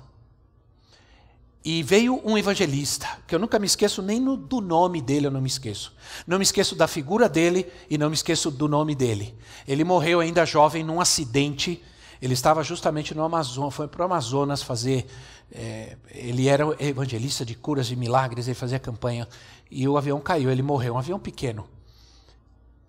[1.65, 5.31] E veio um evangelista, que eu nunca me esqueço nem no, do nome dele, eu
[5.31, 5.97] não me esqueço.
[6.27, 9.35] Não me esqueço da figura dele e não me esqueço do nome dele.
[9.67, 11.83] Ele morreu ainda jovem num acidente.
[12.21, 15.07] Ele estava justamente no Amazonas, foi para o Amazonas fazer.
[15.51, 19.27] É, ele era evangelista de curas e milagres, ele fazia campanha.
[19.71, 21.67] E o avião caiu, ele morreu, um avião pequeno.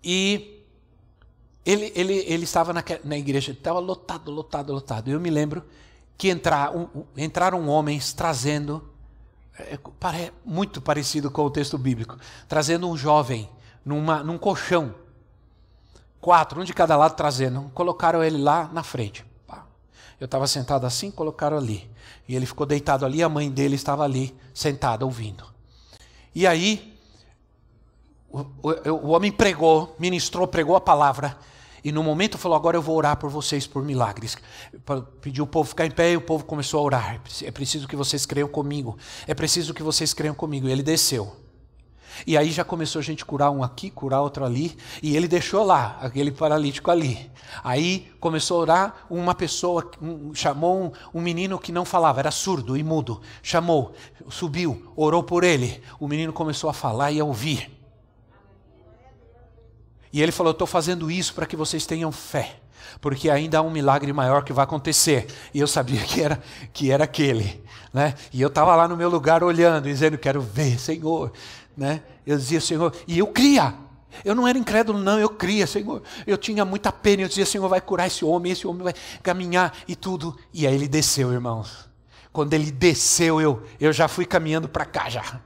[0.04, 0.59] E
[1.64, 5.08] ele, ele, ele estava na, na igreja, estava lotado, lotado, lotado.
[5.08, 5.64] Eu me lembro
[6.16, 8.88] que entrar, um, entraram homens trazendo,
[9.58, 12.16] é, é, muito parecido com o texto bíblico,
[12.48, 13.48] trazendo um jovem
[13.84, 14.94] numa, num colchão,
[16.20, 19.24] quatro, um de cada lado trazendo, colocaram ele lá na frente.
[20.20, 21.90] Eu estava sentado assim, colocaram ali.
[22.28, 25.44] E ele ficou deitado ali, a mãe dele estava ali, sentada, ouvindo.
[26.34, 26.99] E aí,
[28.30, 31.36] o, o, o homem pregou, ministrou, pregou a palavra.
[31.82, 34.36] E no momento falou: Agora eu vou orar por vocês por milagres.
[35.20, 37.20] Pediu o povo ficar em pé e o povo começou a orar.
[37.42, 38.98] É preciso que vocês creiam comigo.
[39.26, 40.68] É preciso que vocês creiam comigo.
[40.68, 41.36] E ele desceu.
[42.26, 45.64] E aí já começou a gente curar um aqui, curar outro ali, e ele deixou
[45.64, 47.30] lá, aquele paralítico ali.
[47.64, 52.30] Aí começou a orar, uma pessoa um, chamou um, um, menino que não falava, era
[52.30, 53.22] surdo e mudo.
[53.42, 53.94] Chamou,
[54.28, 55.82] subiu, orou por ele.
[55.98, 57.79] O menino começou a falar e a ouvir.
[60.12, 62.56] E ele falou: Estou fazendo isso para que vocês tenham fé,
[63.00, 65.26] porque ainda há um milagre maior que vai acontecer.
[65.54, 66.42] E eu sabia que era,
[66.72, 67.62] que era aquele.
[67.92, 68.14] Né?
[68.32, 71.32] E eu estava lá no meu lugar olhando, dizendo: Quero ver, Senhor.
[71.76, 72.02] Né?
[72.26, 73.74] Eu dizia: Senhor, e eu cria.
[74.24, 76.02] Eu não era incrédulo, não, eu cria, Senhor.
[76.26, 79.72] Eu tinha muita pena, eu dizia: Senhor, vai curar esse homem, esse homem vai caminhar
[79.86, 80.36] e tudo.
[80.52, 81.88] E aí ele desceu, irmãos.
[82.32, 85.40] Quando ele desceu, eu, eu já fui caminhando para cá já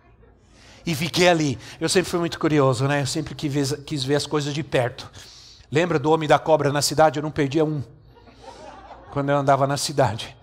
[0.86, 1.58] e fiquei ali.
[1.80, 3.02] Eu sempre fui muito curioso, né?
[3.02, 5.10] Eu sempre quis ver, as coisas de perto.
[5.70, 7.18] Lembra do homem da cobra na cidade?
[7.18, 7.82] Eu não perdia um
[9.10, 10.36] quando eu andava na cidade,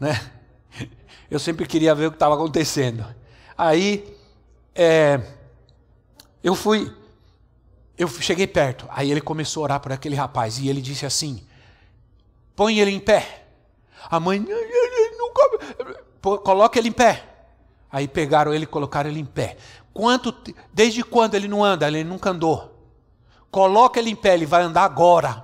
[0.00, 0.20] né?
[1.30, 3.04] Eu sempre queria ver o que estava acontecendo.
[3.58, 4.16] Aí,
[4.72, 5.20] é,
[6.40, 6.92] eu fui,
[7.98, 8.86] eu cheguei perto.
[8.90, 11.44] Aí ele começou a orar por aquele rapaz e ele disse assim:
[12.54, 13.46] põe ele em pé.
[14.08, 14.38] A mãe,
[15.18, 17.24] nunca, coloca ele em pé.
[17.90, 19.56] Aí pegaram ele e colocaram ele em pé.
[19.96, 20.34] Quanto,
[20.74, 21.88] desde quando ele não anda?
[21.88, 22.70] Ele nunca andou.
[23.50, 25.42] Coloca ele em pé, ele vai andar agora.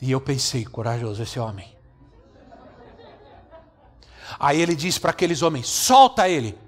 [0.00, 1.76] E eu pensei, corajoso esse homem.
[4.38, 6.58] Aí ele disse para aqueles homens: solta ele.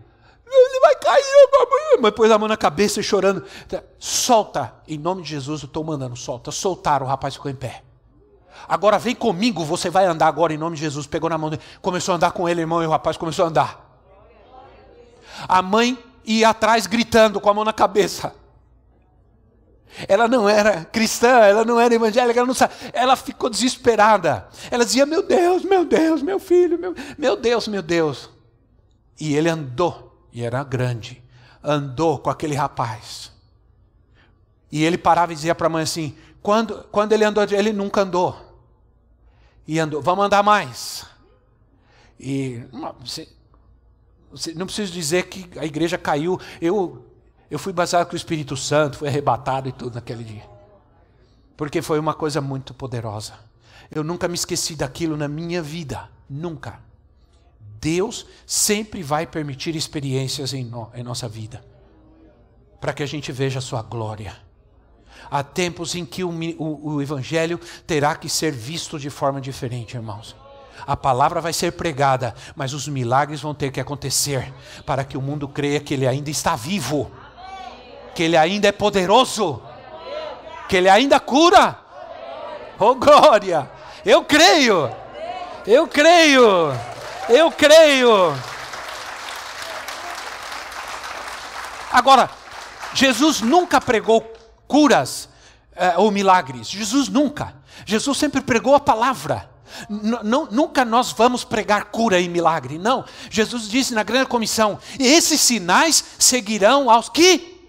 [0.47, 3.43] Ele vai cair, mas pôs a mão na cabeça e chorando.
[3.99, 6.51] Solta, em nome de Jesus, eu estou mandando, solta.
[6.51, 7.83] Soltaram, o rapaz ficou em pé.
[8.69, 11.07] Agora vem comigo, você vai andar agora em nome de Jesus.
[11.07, 13.49] Pegou na mão dele, começou a andar com ele, irmão, e o rapaz começou a
[13.49, 13.89] andar.
[15.49, 18.35] A mãe e atrás gritando com a mão na cabeça.
[20.09, 22.73] Ela não era cristã, ela não era evangélica, ela não sabe.
[22.93, 24.49] Ela ficou desesperada.
[24.71, 28.31] Ela dizia: Meu Deus, meu Deus, meu filho, meu, meu Deus, meu Deus.
[29.21, 31.23] E ele andou, e era grande,
[31.63, 33.31] andou com aquele rapaz.
[34.71, 38.01] E ele parava e dizia para a mãe assim: quando, quando ele andou, ele nunca
[38.01, 38.35] andou.
[39.69, 41.07] E andou, vamos andar mais.
[42.19, 42.63] E
[44.55, 46.41] não preciso dizer que a igreja caiu.
[46.61, 47.05] Eu,
[47.51, 50.49] eu fui baseado com o Espírito Santo, fui arrebatado e tudo naquele dia.
[51.57, 53.35] Porque foi uma coisa muito poderosa.
[53.91, 56.09] Eu nunca me esqueci daquilo na minha vida.
[56.29, 56.81] Nunca.
[57.81, 61.65] Deus sempre vai permitir experiências em, no, em nossa vida.
[62.81, 64.37] Para que a gente veja a sua glória.
[65.31, 69.97] Há tempos em que o, o, o Evangelho terá que ser visto de forma diferente,
[69.97, 70.35] irmãos.
[70.87, 74.53] A palavra vai ser pregada, mas os milagres vão ter que acontecer
[74.85, 77.11] para que o mundo creia que ele ainda está vivo,
[78.15, 79.63] que ele ainda é poderoso,
[80.69, 81.79] que ele ainda cura.
[82.79, 83.71] Oh glória!
[84.05, 84.91] Eu creio.
[85.67, 86.73] Eu creio.
[87.29, 88.35] Eu creio.
[91.93, 92.29] Agora,
[92.93, 94.33] Jesus nunca pregou
[94.67, 95.29] curas
[95.77, 96.69] eh, ou milagres.
[96.69, 97.55] Jesus nunca.
[97.87, 99.52] Jesus sempre pregou a palavra
[100.51, 103.05] nunca nós vamos pregar cura e milagre, não.
[103.31, 107.61] Jesus disse na grande comissão: esses sinais seguirão aos que?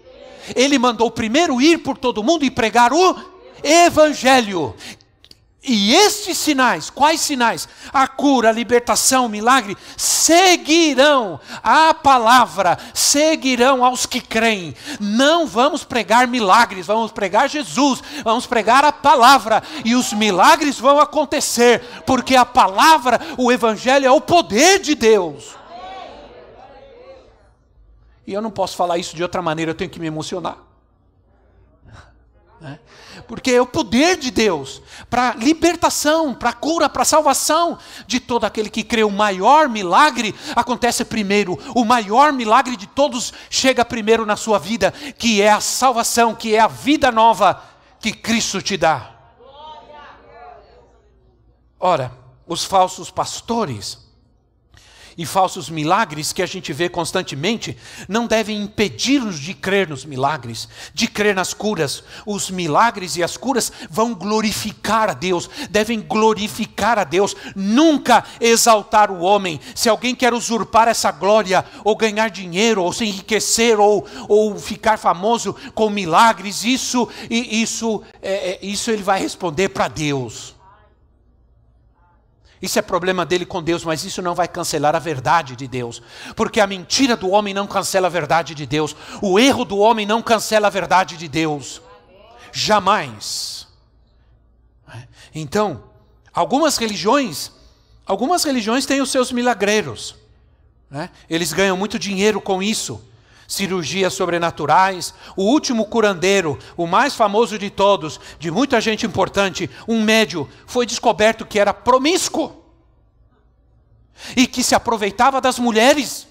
[0.54, 3.16] Ele mandou primeiro ir por todo mundo e pregar o
[3.62, 4.74] Evangelho.
[5.66, 7.66] E estes sinais, quais sinais?
[7.90, 14.76] A cura, a libertação, o milagre, seguirão a palavra, seguirão aos que creem.
[15.00, 21.00] Não vamos pregar milagres, vamos pregar Jesus, vamos pregar a palavra, e os milagres vão
[21.00, 25.56] acontecer, porque a palavra, o Evangelho é o poder de Deus.
[28.26, 30.58] E eu não posso falar isso de outra maneira, eu tenho que me emocionar.
[32.64, 32.78] Né?
[33.28, 38.70] porque é o poder de Deus para libertação, para cura, para salvação de todo aquele
[38.70, 39.04] que crê.
[39.04, 44.92] O maior milagre acontece primeiro, o maior milagre de todos chega primeiro na sua vida,
[45.18, 47.62] que é a salvação, que é a vida nova
[48.00, 49.10] que Cristo te dá.
[51.78, 52.12] Ora,
[52.46, 53.98] os falsos pastores
[55.16, 57.76] e falsos milagres que a gente vê constantemente
[58.08, 62.02] não devem impedir-nos de crer nos milagres, de crer nas curas.
[62.26, 69.10] Os milagres e as curas vão glorificar a Deus, devem glorificar a Deus, nunca exaltar
[69.10, 69.60] o homem.
[69.74, 74.98] Se alguém quer usurpar essa glória, ou ganhar dinheiro, ou se enriquecer, ou, ou ficar
[74.98, 80.53] famoso com milagres, isso, isso, é, é isso ele vai responder para Deus.
[82.62, 86.00] Isso é problema dele com Deus, mas isso não vai cancelar a verdade de Deus.
[86.34, 88.96] Porque a mentira do homem não cancela a verdade de Deus.
[89.20, 91.82] O erro do homem não cancela a verdade de Deus.
[92.52, 93.66] Jamais.
[95.34, 95.84] Então,
[96.32, 97.50] algumas religiões,
[98.06, 100.14] algumas religiões têm os seus milagreiros.
[100.88, 101.10] Né?
[101.28, 103.02] Eles ganham muito dinheiro com isso.
[103.46, 110.02] Cirurgias sobrenaturais, o último curandeiro, o mais famoso de todos, de muita gente importante, um
[110.02, 112.64] médio, foi descoberto que era promíscuo
[114.36, 116.26] e que se aproveitava das mulheres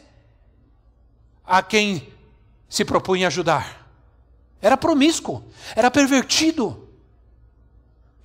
[1.45, 2.11] a quem
[2.69, 3.87] se propunha ajudar.
[4.61, 5.43] Era promíscuo,
[5.75, 6.87] era pervertido.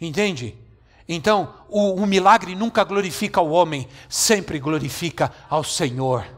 [0.01, 0.57] Entende?
[1.09, 6.38] Então, o, o milagre nunca glorifica o homem, sempre glorifica ao Senhor.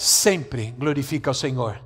[0.00, 1.78] Sempre glorifica ao Senhor.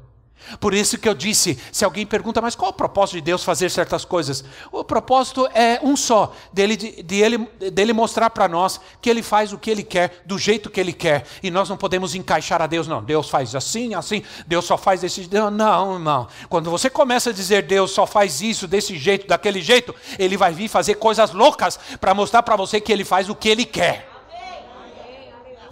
[0.60, 3.68] Por isso que eu disse, se alguém pergunta, mas qual o propósito de Deus fazer
[3.72, 4.44] certas coisas?
[4.70, 7.38] O propósito é um só, dele, de, ele,
[7.72, 10.92] dele mostrar para nós que ele faz o que ele quer, do jeito que ele
[10.92, 13.02] quer, e nós não podemos encaixar a Deus, não.
[13.02, 15.50] Deus faz assim, assim, Deus só faz desse jeito.
[15.50, 16.28] Não, irmão.
[16.48, 20.52] Quando você começa a dizer Deus só faz isso, desse jeito, daquele jeito, ele vai
[20.52, 24.13] vir fazer coisas loucas para mostrar para você que ele faz o que ele quer.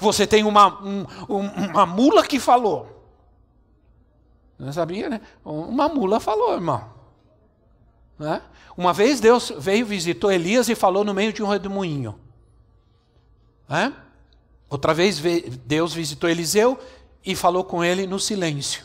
[0.03, 2.89] Você tem uma, um, uma mula que falou.
[4.59, 5.21] Não sabia, né?
[5.45, 6.85] Uma mula falou, irmão.
[8.19, 8.43] Né?
[8.77, 12.19] Uma vez Deus veio, visitou Elias e falou no meio de um redemoinho.
[13.69, 13.93] Né?
[14.69, 15.21] Outra vez
[15.65, 16.79] Deus visitou Eliseu
[17.25, 18.85] e falou com ele no silêncio.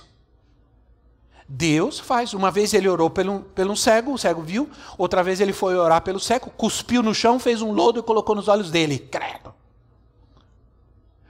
[1.50, 2.34] Deus faz.
[2.36, 4.70] Uma vez ele orou pelo, pelo cego, o cego viu.
[5.00, 8.36] Outra vez ele foi orar pelo cego, cuspiu no chão, fez um lodo e colocou
[8.36, 9.00] nos olhos dele.
[9.00, 9.54] Credo.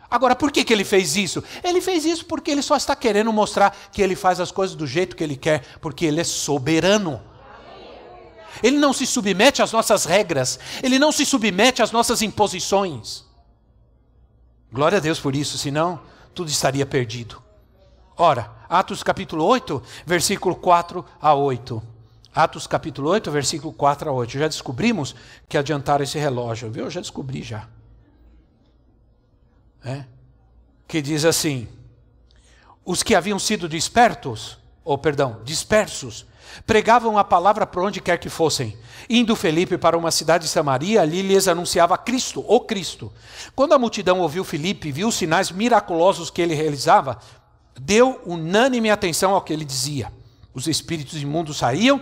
[0.10, 1.44] Agora, por que, que ele fez isso?
[1.64, 4.88] Ele fez isso porque ele só está querendo mostrar que ele faz as coisas do
[4.88, 7.22] jeito que ele quer, porque ele é soberano.
[8.64, 13.26] Ele não se submete às nossas regras, ele não se submete às nossas imposições.
[14.72, 16.00] Glória a Deus por isso, senão
[16.34, 17.42] tudo estaria perdido.
[18.16, 21.84] Ora, Atos capítulo 8, versículo 4 a 8.
[22.34, 24.40] Atos capítulo 8, versículo 4 a 8.
[24.40, 25.16] Já descobrimos
[25.48, 26.86] que adiantaram esse relógio, viu?
[26.86, 27.68] Eu já descobri já
[29.84, 30.04] é,
[30.88, 31.68] que diz assim:
[32.86, 36.26] os que haviam sido despertos, ou perdão, dispersos,
[36.66, 38.78] pregavam a palavra por onde quer que fossem.
[39.10, 43.12] Indo Felipe para uma cidade de Samaria, ali lhes anunciava Cristo, o Cristo.
[43.56, 47.20] Quando a multidão ouviu Felipe, viu os sinais miraculosos que ele realizava,
[47.80, 50.12] deu unânime atenção ao que ele dizia.
[50.54, 52.02] Os espíritos imundos saíam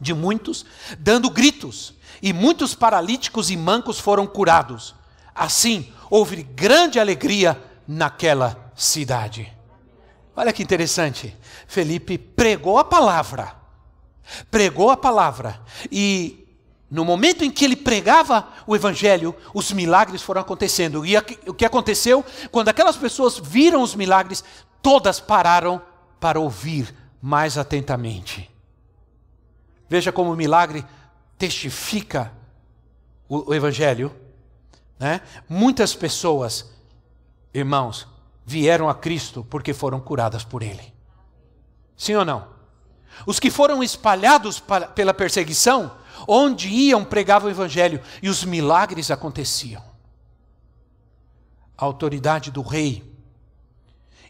[0.00, 0.64] de muitos,
[0.98, 4.94] dando gritos, e muitos paralíticos e mancos foram curados.
[5.40, 9.50] Assim, houve grande alegria naquela cidade.
[10.36, 11.34] Olha que interessante.
[11.66, 13.56] Felipe pregou a palavra.
[14.50, 15.58] Pregou a palavra.
[15.90, 16.46] E
[16.90, 21.06] no momento em que ele pregava o evangelho, os milagres foram acontecendo.
[21.06, 21.16] E
[21.46, 22.22] o que aconteceu?
[22.50, 24.44] Quando aquelas pessoas viram os milagres,
[24.82, 25.80] todas pararam
[26.20, 28.50] para ouvir mais atentamente.
[29.88, 30.84] Veja como o milagre
[31.38, 32.30] testifica
[33.26, 34.14] o, evangelho
[35.00, 35.22] né?
[35.48, 36.70] Muitas pessoas,
[37.54, 38.06] irmãos,
[38.44, 40.92] vieram a Cristo porque foram curadas por Ele.
[41.96, 42.48] Sim ou não?
[43.26, 44.62] Os que foram espalhados
[44.94, 45.90] pela perseguição,
[46.28, 49.82] onde iam pregavam o Evangelho e os milagres aconteciam.
[51.76, 53.02] A autoridade do rei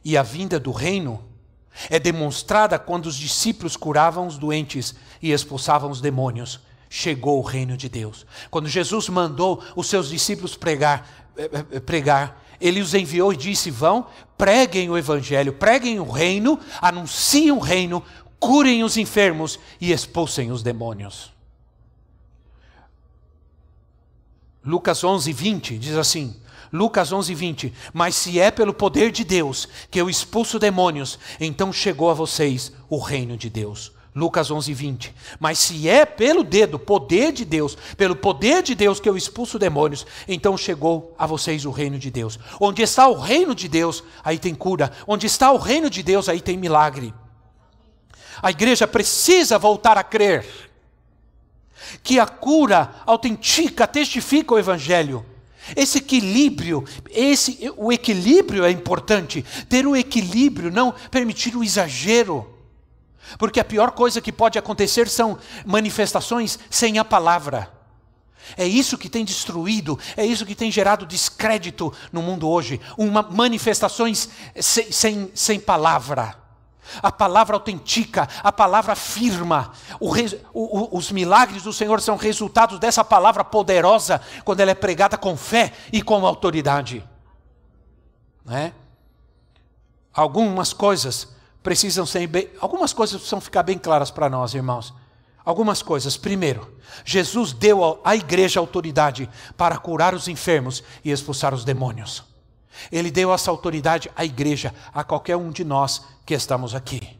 [0.05, 1.25] e a vinda do reino
[1.89, 6.61] é demonstrada quando os discípulos curavam os doentes e expulsavam os demônios
[6.93, 8.26] chegou o reino de Deus.
[8.51, 13.36] Quando Jesus mandou os seus discípulos pregar, eh, eh, eh, pregar, ele os enviou e
[13.36, 18.03] disse: Vão, preguem o evangelho, preguem o reino, anunciem o reino,
[18.41, 21.32] curem os enfermos e expulsem os demônios.
[24.62, 26.36] Lucas 11, 20 diz assim:
[26.72, 27.72] Lucas 11, 20.
[27.93, 32.72] Mas se é pelo poder de Deus que eu expulso demônios, então chegou a vocês
[32.88, 33.93] o reino de Deus.
[34.15, 35.15] Lucas 11, 20.
[35.39, 39.59] Mas se é pelo dedo, poder de Deus, pelo poder de Deus que eu expulso
[39.59, 42.39] demônios, então chegou a vocês o reino de Deus.
[42.61, 44.91] Onde está o reino de Deus, aí tem cura.
[45.07, 47.15] Onde está o reino de Deus, aí tem milagre.
[48.43, 50.47] A igreja precisa voltar a crer
[52.03, 55.25] que a cura autentica testifica o evangelho.
[55.77, 59.45] Esse equilíbrio, esse o equilíbrio é importante.
[59.69, 62.60] Ter o equilíbrio, não permitir o exagero.
[63.39, 67.70] Porque a pior coisa que pode acontecer são manifestações sem a palavra.
[68.57, 72.81] É isso que tem destruído, é isso que tem gerado descrédito no mundo hoje.
[72.97, 76.37] Uma manifestações sem, sem, sem palavra.
[77.03, 79.72] A palavra autentica, a palavra firma.
[80.01, 80.12] O,
[80.53, 85.37] o, os milagres do Senhor são resultados dessa palavra poderosa quando ela é pregada com
[85.37, 87.05] fé e com autoridade.
[88.45, 88.72] Né?
[90.12, 91.28] Algumas coisas
[91.63, 94.95] precisam ser bem, algumas coisas precisam ficar bem claras para nós, irmãos.
[95.45, 96.17] Algumas coisas.
[96.17, 102.25] Primeiro, Jesus deu à igreja autoridade para curar os enfermos e expulsar os demônios.
[102.91, 107.19] Ele deu essa autoridade à igreja, a qualquer um de nós que estamos aqui.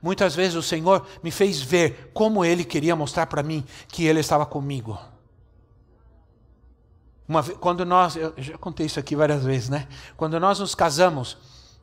[0.00, 4.20] Muitas vezes o Senhor me fez ver como Ele queria mostrar para mim que Ele
[4.20, 4.98] estava comigo.
[7.26, 9.86] Uma, quando nós, eu já contei isso aqui várias vezes, né?
[10.16, 11.36] Quando nós nos casamos,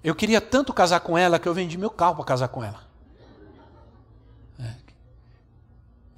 [0.06, 2.80] eu queria tanto casar com ela que eu vendi meu carro para casar com ela.
[4.60, 4.76] É.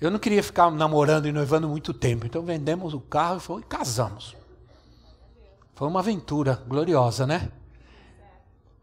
[0.02, 3.62] Eu não queria ficar namorando e noivando muito tempo, então vendemos o carro e, foi,
[3.62, 4.36] e casamos.
[5.74, 7.50] Foi uma aventura gloriosa, né?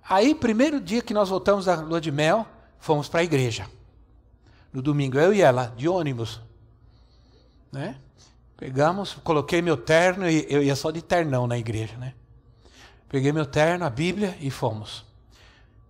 [0.09, 2.47] Aí, primeiro dia que nós voltamos da lua de mel,
[2.79, 3.69] fomos para a igreja.
[4.73, 6.41] No domingo, eu e ela, de ônibus.
[7.71, 7.99] Né?
[8.57, 12.15] Pegamos, coloquei meu terno, e eu ia só de ternão na igreja, né?
[13.15, 15.05] Peguei meu terno, a Bíblia e fomos.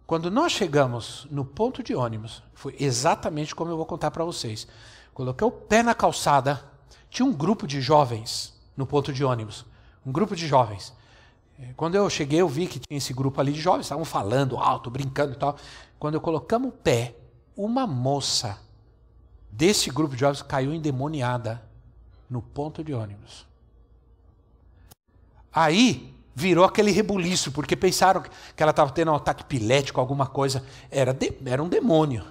[0.06, 4.68] Quando nós chegamos no ponto de ônibus, foi exatamente como eu vou contar para vocês.
[5.14, 6.62] Coloquei o pé na calçada,
[7.08, 9.64] tinha um grupo de jovens no ponto de ônibus
[10.04, 10.92] um grupo de jovens.
[11.58, 14.58] É, quando eu cheguei, eu vi que tinha esse grupo ali de jovens, estavam falando
[14.58, 15.56] alto, brincando e tal.
[15.98, 17.16] Quando eu colocamos o pé,
[17.56, 18.58] uma moça
[19.50, 21.62] desse grupo de jovens caiu endemoniada
[22.28, 23.46] no ponto de ônibus.
[25.50, 30.64] Aí virou aquele rebuliço, porque pensaram que ela estava tendo um ataque pilético, alguma coisa.
[30.90, 32.24] Era, de, era um demônio.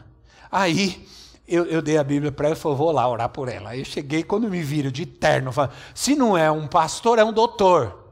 [0.51, 1.08] Aí
[1.47, 3.70] eu, eu dei a Bíblia para ela e falei, vou lá orar por ela.
[3.70, 7.24] Aí eu cheguei, quando me viram de terno, falei, se não é um pastor, é
[7.24, 8.04] um doutor.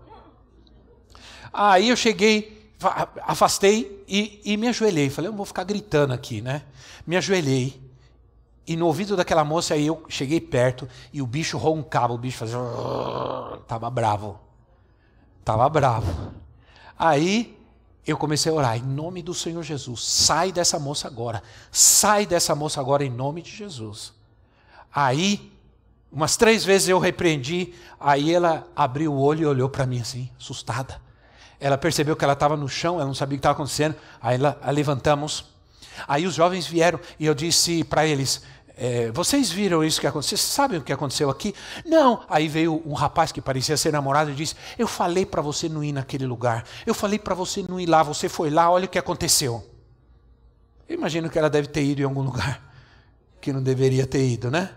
[1.53, 2.71] Aí eu cheguei,
[3.23, 5.09] afastei e, e me ajoelhei.
[5.09, 6.63] Falei, eu vou ficar gritando aqui, né?
[7.05, 7.81] Me ajoelhei.
[8.65, 12.37] E no ouvido daquela moça aí eu cheguei perto e o bicho roncava, o bicho
[12.37, 12.57] fazia.
[13.67, 14.39] Tava bravo.
[15.43, 16.33] Tava bravo.
[16.97, 17.57] Aí
[18.05, 22.55] eu comecei a orar, em nome do Senhor Jesus, sai dessa moça agora, sai dessa
[22.55, 24.13] moça agora em nome de Jesus.
[24.93, 25.51] Aí,
[26.11, 30.29] umas três vezes eu repreendi, aí ela abriu o olho e olhou para mim assim,
[30.39, 31.01] assustada.
[31.59, 34.35] Ela percebeu que ela estava no chão, ela não sabia o que estava acontecendo, aí
[34.35, 35.45] ela, a levantamos.
[36.07, 38.41] Aí os jovens vieram e eu disse para eles:
[38.83, 40.35] é, vocês viram isso que aconteceu?
[40.35, 41.53] Vocês sabem o que aconteceu aqui?
[41.85, 42.23] Não.
[42.27, 45.83] Aí veio um rapaz que parecia ser namorado e disse: Eu falei para você não
[45.83, 46.65] ir naquele lugar.
[46.83, 48.01] Eu falei para você não ir lá.
[48.01, 49.63] Você foi lá, olha o que aconteceu.
[50.89, 52.59] Eu imagino que ela deve ter ido em algum lugar
[53.39, 54.71] que não deveria ter ido, né?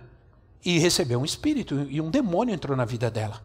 [0.62, 3.40] E recebeu um espírito e um demônio entrou na vida dela.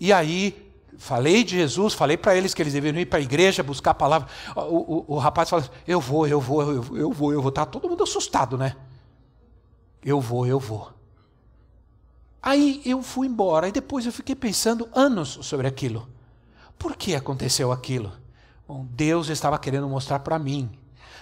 [0.00, 3.62] E aí falei de Jesus, falei para eles que eles deveriam ir para a igreja
[3.62, 4.28] buscar a palavra.
[4.56, 7.52] O, o, o rapaz falou: Eu vou, eu vou, eu vou, eu vou, eu vou.
[7.52, 8.74] Tá todo mundo assustado, né?
[10.04, 10.92] Eu vou, eu vou.
[12.42, 16.06] Aí eu fui embora e depois eu fiquei pensando anos sobre aquilo.
[16.78, 18.12] Por que aconteceu aquilo?
[18.68, 20.70] Bom, Deus estava querendo mostrar para mim.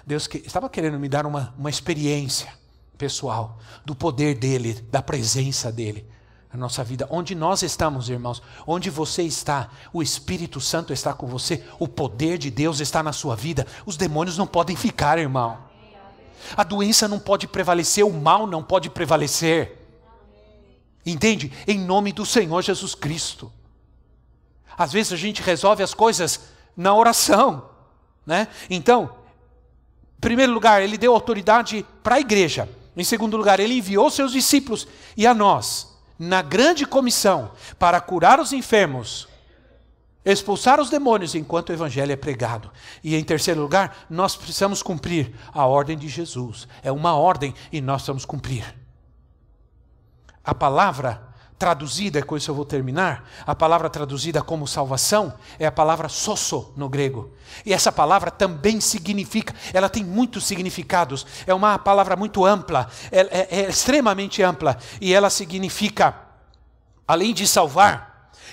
[0.05, 2.53] Deus que, estava querendo me dar uma, uma experiência
[2.99, 6.05] pessoal do poder dele, da presença dele
[6.53, 7.07] na nossa vida.
[7.09, 12.37] Onde nós estamos, irmãos, onde você está, o Espírito Santo está com você, o poder
[12.37, 13.67] de Deus está na sua vida.
[13.87, 15.72] Os demônios não podem ficar, irmão.
[16.57, 19.79] A doença não pode prevalecer, o mal não pode prevalecer.
[21.05, 21.53] Entende?
[21.67, 23.53] Em nome do Senhor Jesus Cristo.
[24.77, 26.41] Às vezes a gente resolve as coisas
[26.77, 27.69] na oração,
[28.25, 28.49] né?
[28.71, 29.15] Então,
[30.17, 32.69] em primeiro lugar, ele deu autoridade para a igreja.
[32.97, 34.87] Em segundo lugar, ele enviou seus discípulos
[35.17, 39.29] e a nós, na grande comissão, para curar os enfermos,
[40.25, 42.71] expulsar os demônios enquanto o evangelho é pregado.
[43.03, 46.69] E em terceiro lugar, nós precisamos cumprir a ordem de Jesus.
[46.83, 48.75] É uma ordem e nós precisamos cumprir.
[50.45, 55.71] A palavra traduzida, com isso eu vou terminar, a palavra traduzida como salvação é a
[55.71, 57.33] palavra sosso no grego.
[57.65, 63.21] E essa palavra também significa, ela tem muitos significados, é uma palavra muito ampla, é,
[63.21, 66.17] é, é extremamente ampla, e ela significa,
[67.07, 68.12] além de salvar,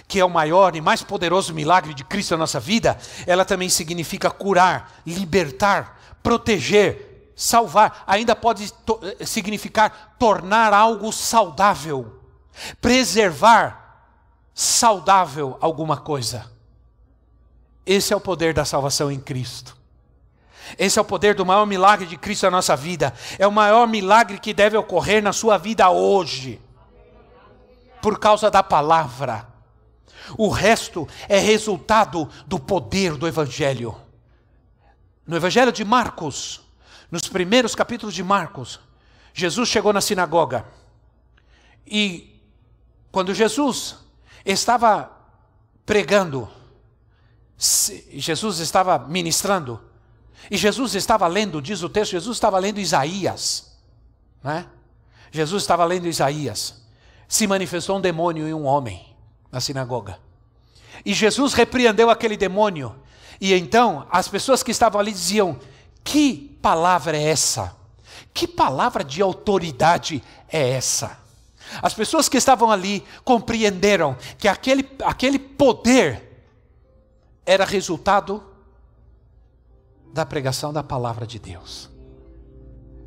[0.09, 2.97] que é o maior e mais poderoso milagre de Cristo na nossa vida,
[3.27, 8.03] ela também significa curar, libertar, proteger, salvar.
[8.07, 12.21] Ainda pode to eh, significar tornar algo saudável,
[12.81, 14.07] preservar
[14.51, 16.51] saudável alguma coisa.
[17.85, 19.77] Esse é o poder da salvação em Cristo.
[20.75, 23.13] Esse é o poder do maior milagre de Cristo na nossa vida.
[23.37, 26.59] É o maior milagre que deve ocorrer na sua vida hoje.
[28.01, 29.48] Por causa da palavra.
[30.37, 33.95] O resto é resultado do poder do Evangelho.
[35.25, 36.61] No Evangelho de Marcos,
[37.11, 38.79] Nos primeiros capítulos de Marcos,
[39.33, 40.63] Jesus chegou na sinagoga
[41.89, 42.39] e
[43.11, 43.97] quando Jesus
[44.45, 45.11] estava
[45.85, 46.47] pregando,
[47.57, 49.81] Jesus estava ministrando,
[50.49, 53.77] e Jesus estava lendo, diz o texto, Jesus estava lendo Isaías.
[54.43, 54.67] Né?
[55.31, 56.81] Jesus estava lendo Isaías.
[57.27, 59.08] Se manifestou um demônio em um homem
[59.51, 60.19] na sinagoga.
[61.05, 62.95] E Jesus repreendeu aquele demônio.
[63.39, 65.57] E então as pessoas que estavam ali diziam:
[66.03, 67.75] Que palavra é essa?
[68.33, 71.17] Que palavra de autoridade é essa?
[71.81, 76.43] As pessoas que estavam ali compreenderam que aquele, aquele poder
[77.45, 78.43] era resultado
[80.13, 81.89] da pregação da palavra de Deus.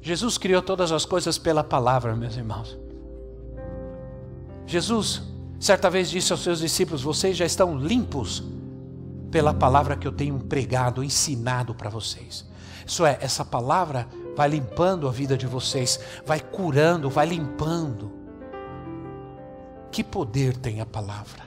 [0.00, 2.76] Jesus criou todas as coisas pela palavra, meus irmãos.
[4.66, 5.22] Jesus,
[5.64, 8.42] certa vez, disse aos seus discípulos: Vocês já estão limpos
[9.30, 12.46] pela palavra que eu tenho pregado, ensinado para vocês.
[12.86, 18.12] Isso é, essa palavra vai limpando a vida de vocês, vai curando, vai limpando.
[19.90, 21.44] Que poder tem a palavra?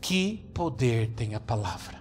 [0.00, 1.98] Que poder tem a palavra?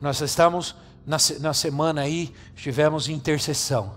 [0.00, 3.94] Nós estamos na, na semana aí, estivemos em intercessão.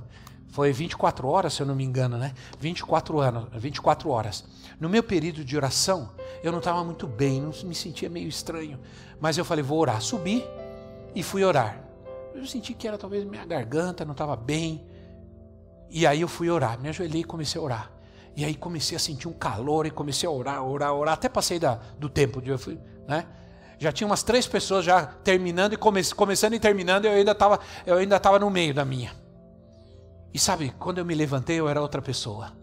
[0.50, 2.34] Foi 24 horas, se eu não me engano, né?
[2.60, 4.44] 24 anos, 24 horas.
[4.82, 6.10] No meu período de oração,
[6.42, 8.80] eu não estava muito bem, não me sentia meio estranho.
[9.20, 10.02] Mas eu falei, vou orar.
[10.02, 10.44] Subi
[11.14, 11.80] e fui orar.
[12.34, 14.84] Eu senti que era talvez minha garganta, não estava bem.
[15.88, 17.92] E aí eu fui orar, me ajoelhei e comecei a orar.
[18.36, 21.14] E aí comecei a sentir um calor e comecei a orar, orar, orar.
[21.14, 22.50] Até passei da, do tempo, de,
[23.08, 23.28] né?
[23.78, 27.34] Já tinha umas três pessoas já terminando e come, começando e terminando, e eu ainda
[27.34, 29.14] estava eu ainda estava no meio da minha.
[30.34, 32.61] E sabe, quando eu me levantei, eu era outra pessoa.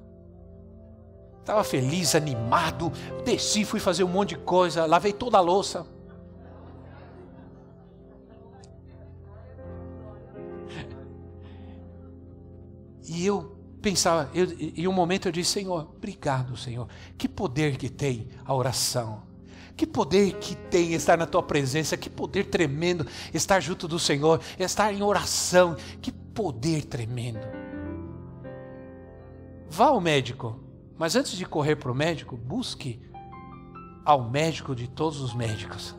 [1.48, 2.92] Estava feliz, animado,
[3.24, 5.86] desci, fui fazer um monte de coisa, lavei toda a louça.
[13.02, 16.86] E eu pensava, eu, em um momento eu disse, Senhor, obrigado, Senhor.
[17.16, 19.22] Que poder que tem a oração.
[19.74, 24.38] Que poder que tem estar na tua presença, que poder tremendo estar junto do Senhor,
[24.58, 25.78] estar em oração.
[26.02, 27.40] Que poder tremendo.
[29.70, 30.67] Vá ao médico,
[30.98, 33.00] mas antes de correr para o médico, busque
[34.04, 35.94] ao médico de todos os médicos,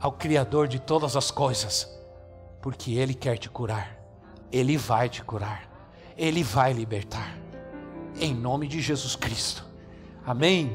[0.00, 1.88] ao Criador de todas as coisas,
[2.60, 3.96] porque Ele quer te curar,
[4.50, 5.76] Ele vai te curar.
[6.18, 7.36] Ele vai libertar.
[8.18, 9.62] Em nome de Jesus Cristo.
[10.24, 10.74] Amém.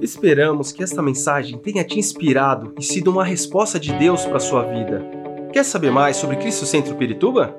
[0.00, 4.40] Esperamos que esta mensagem tenha te inspirado e sido uma resposta de Deus para a
[4.40, 5.04] sua vida.
[5.52, 7.54] Quer saber mais sobre Cristo Centro Pirituba?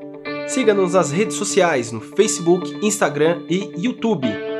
[0.47, 4.27] Siga-nos nas redes sociais no Facebook, Instagram e YouTube,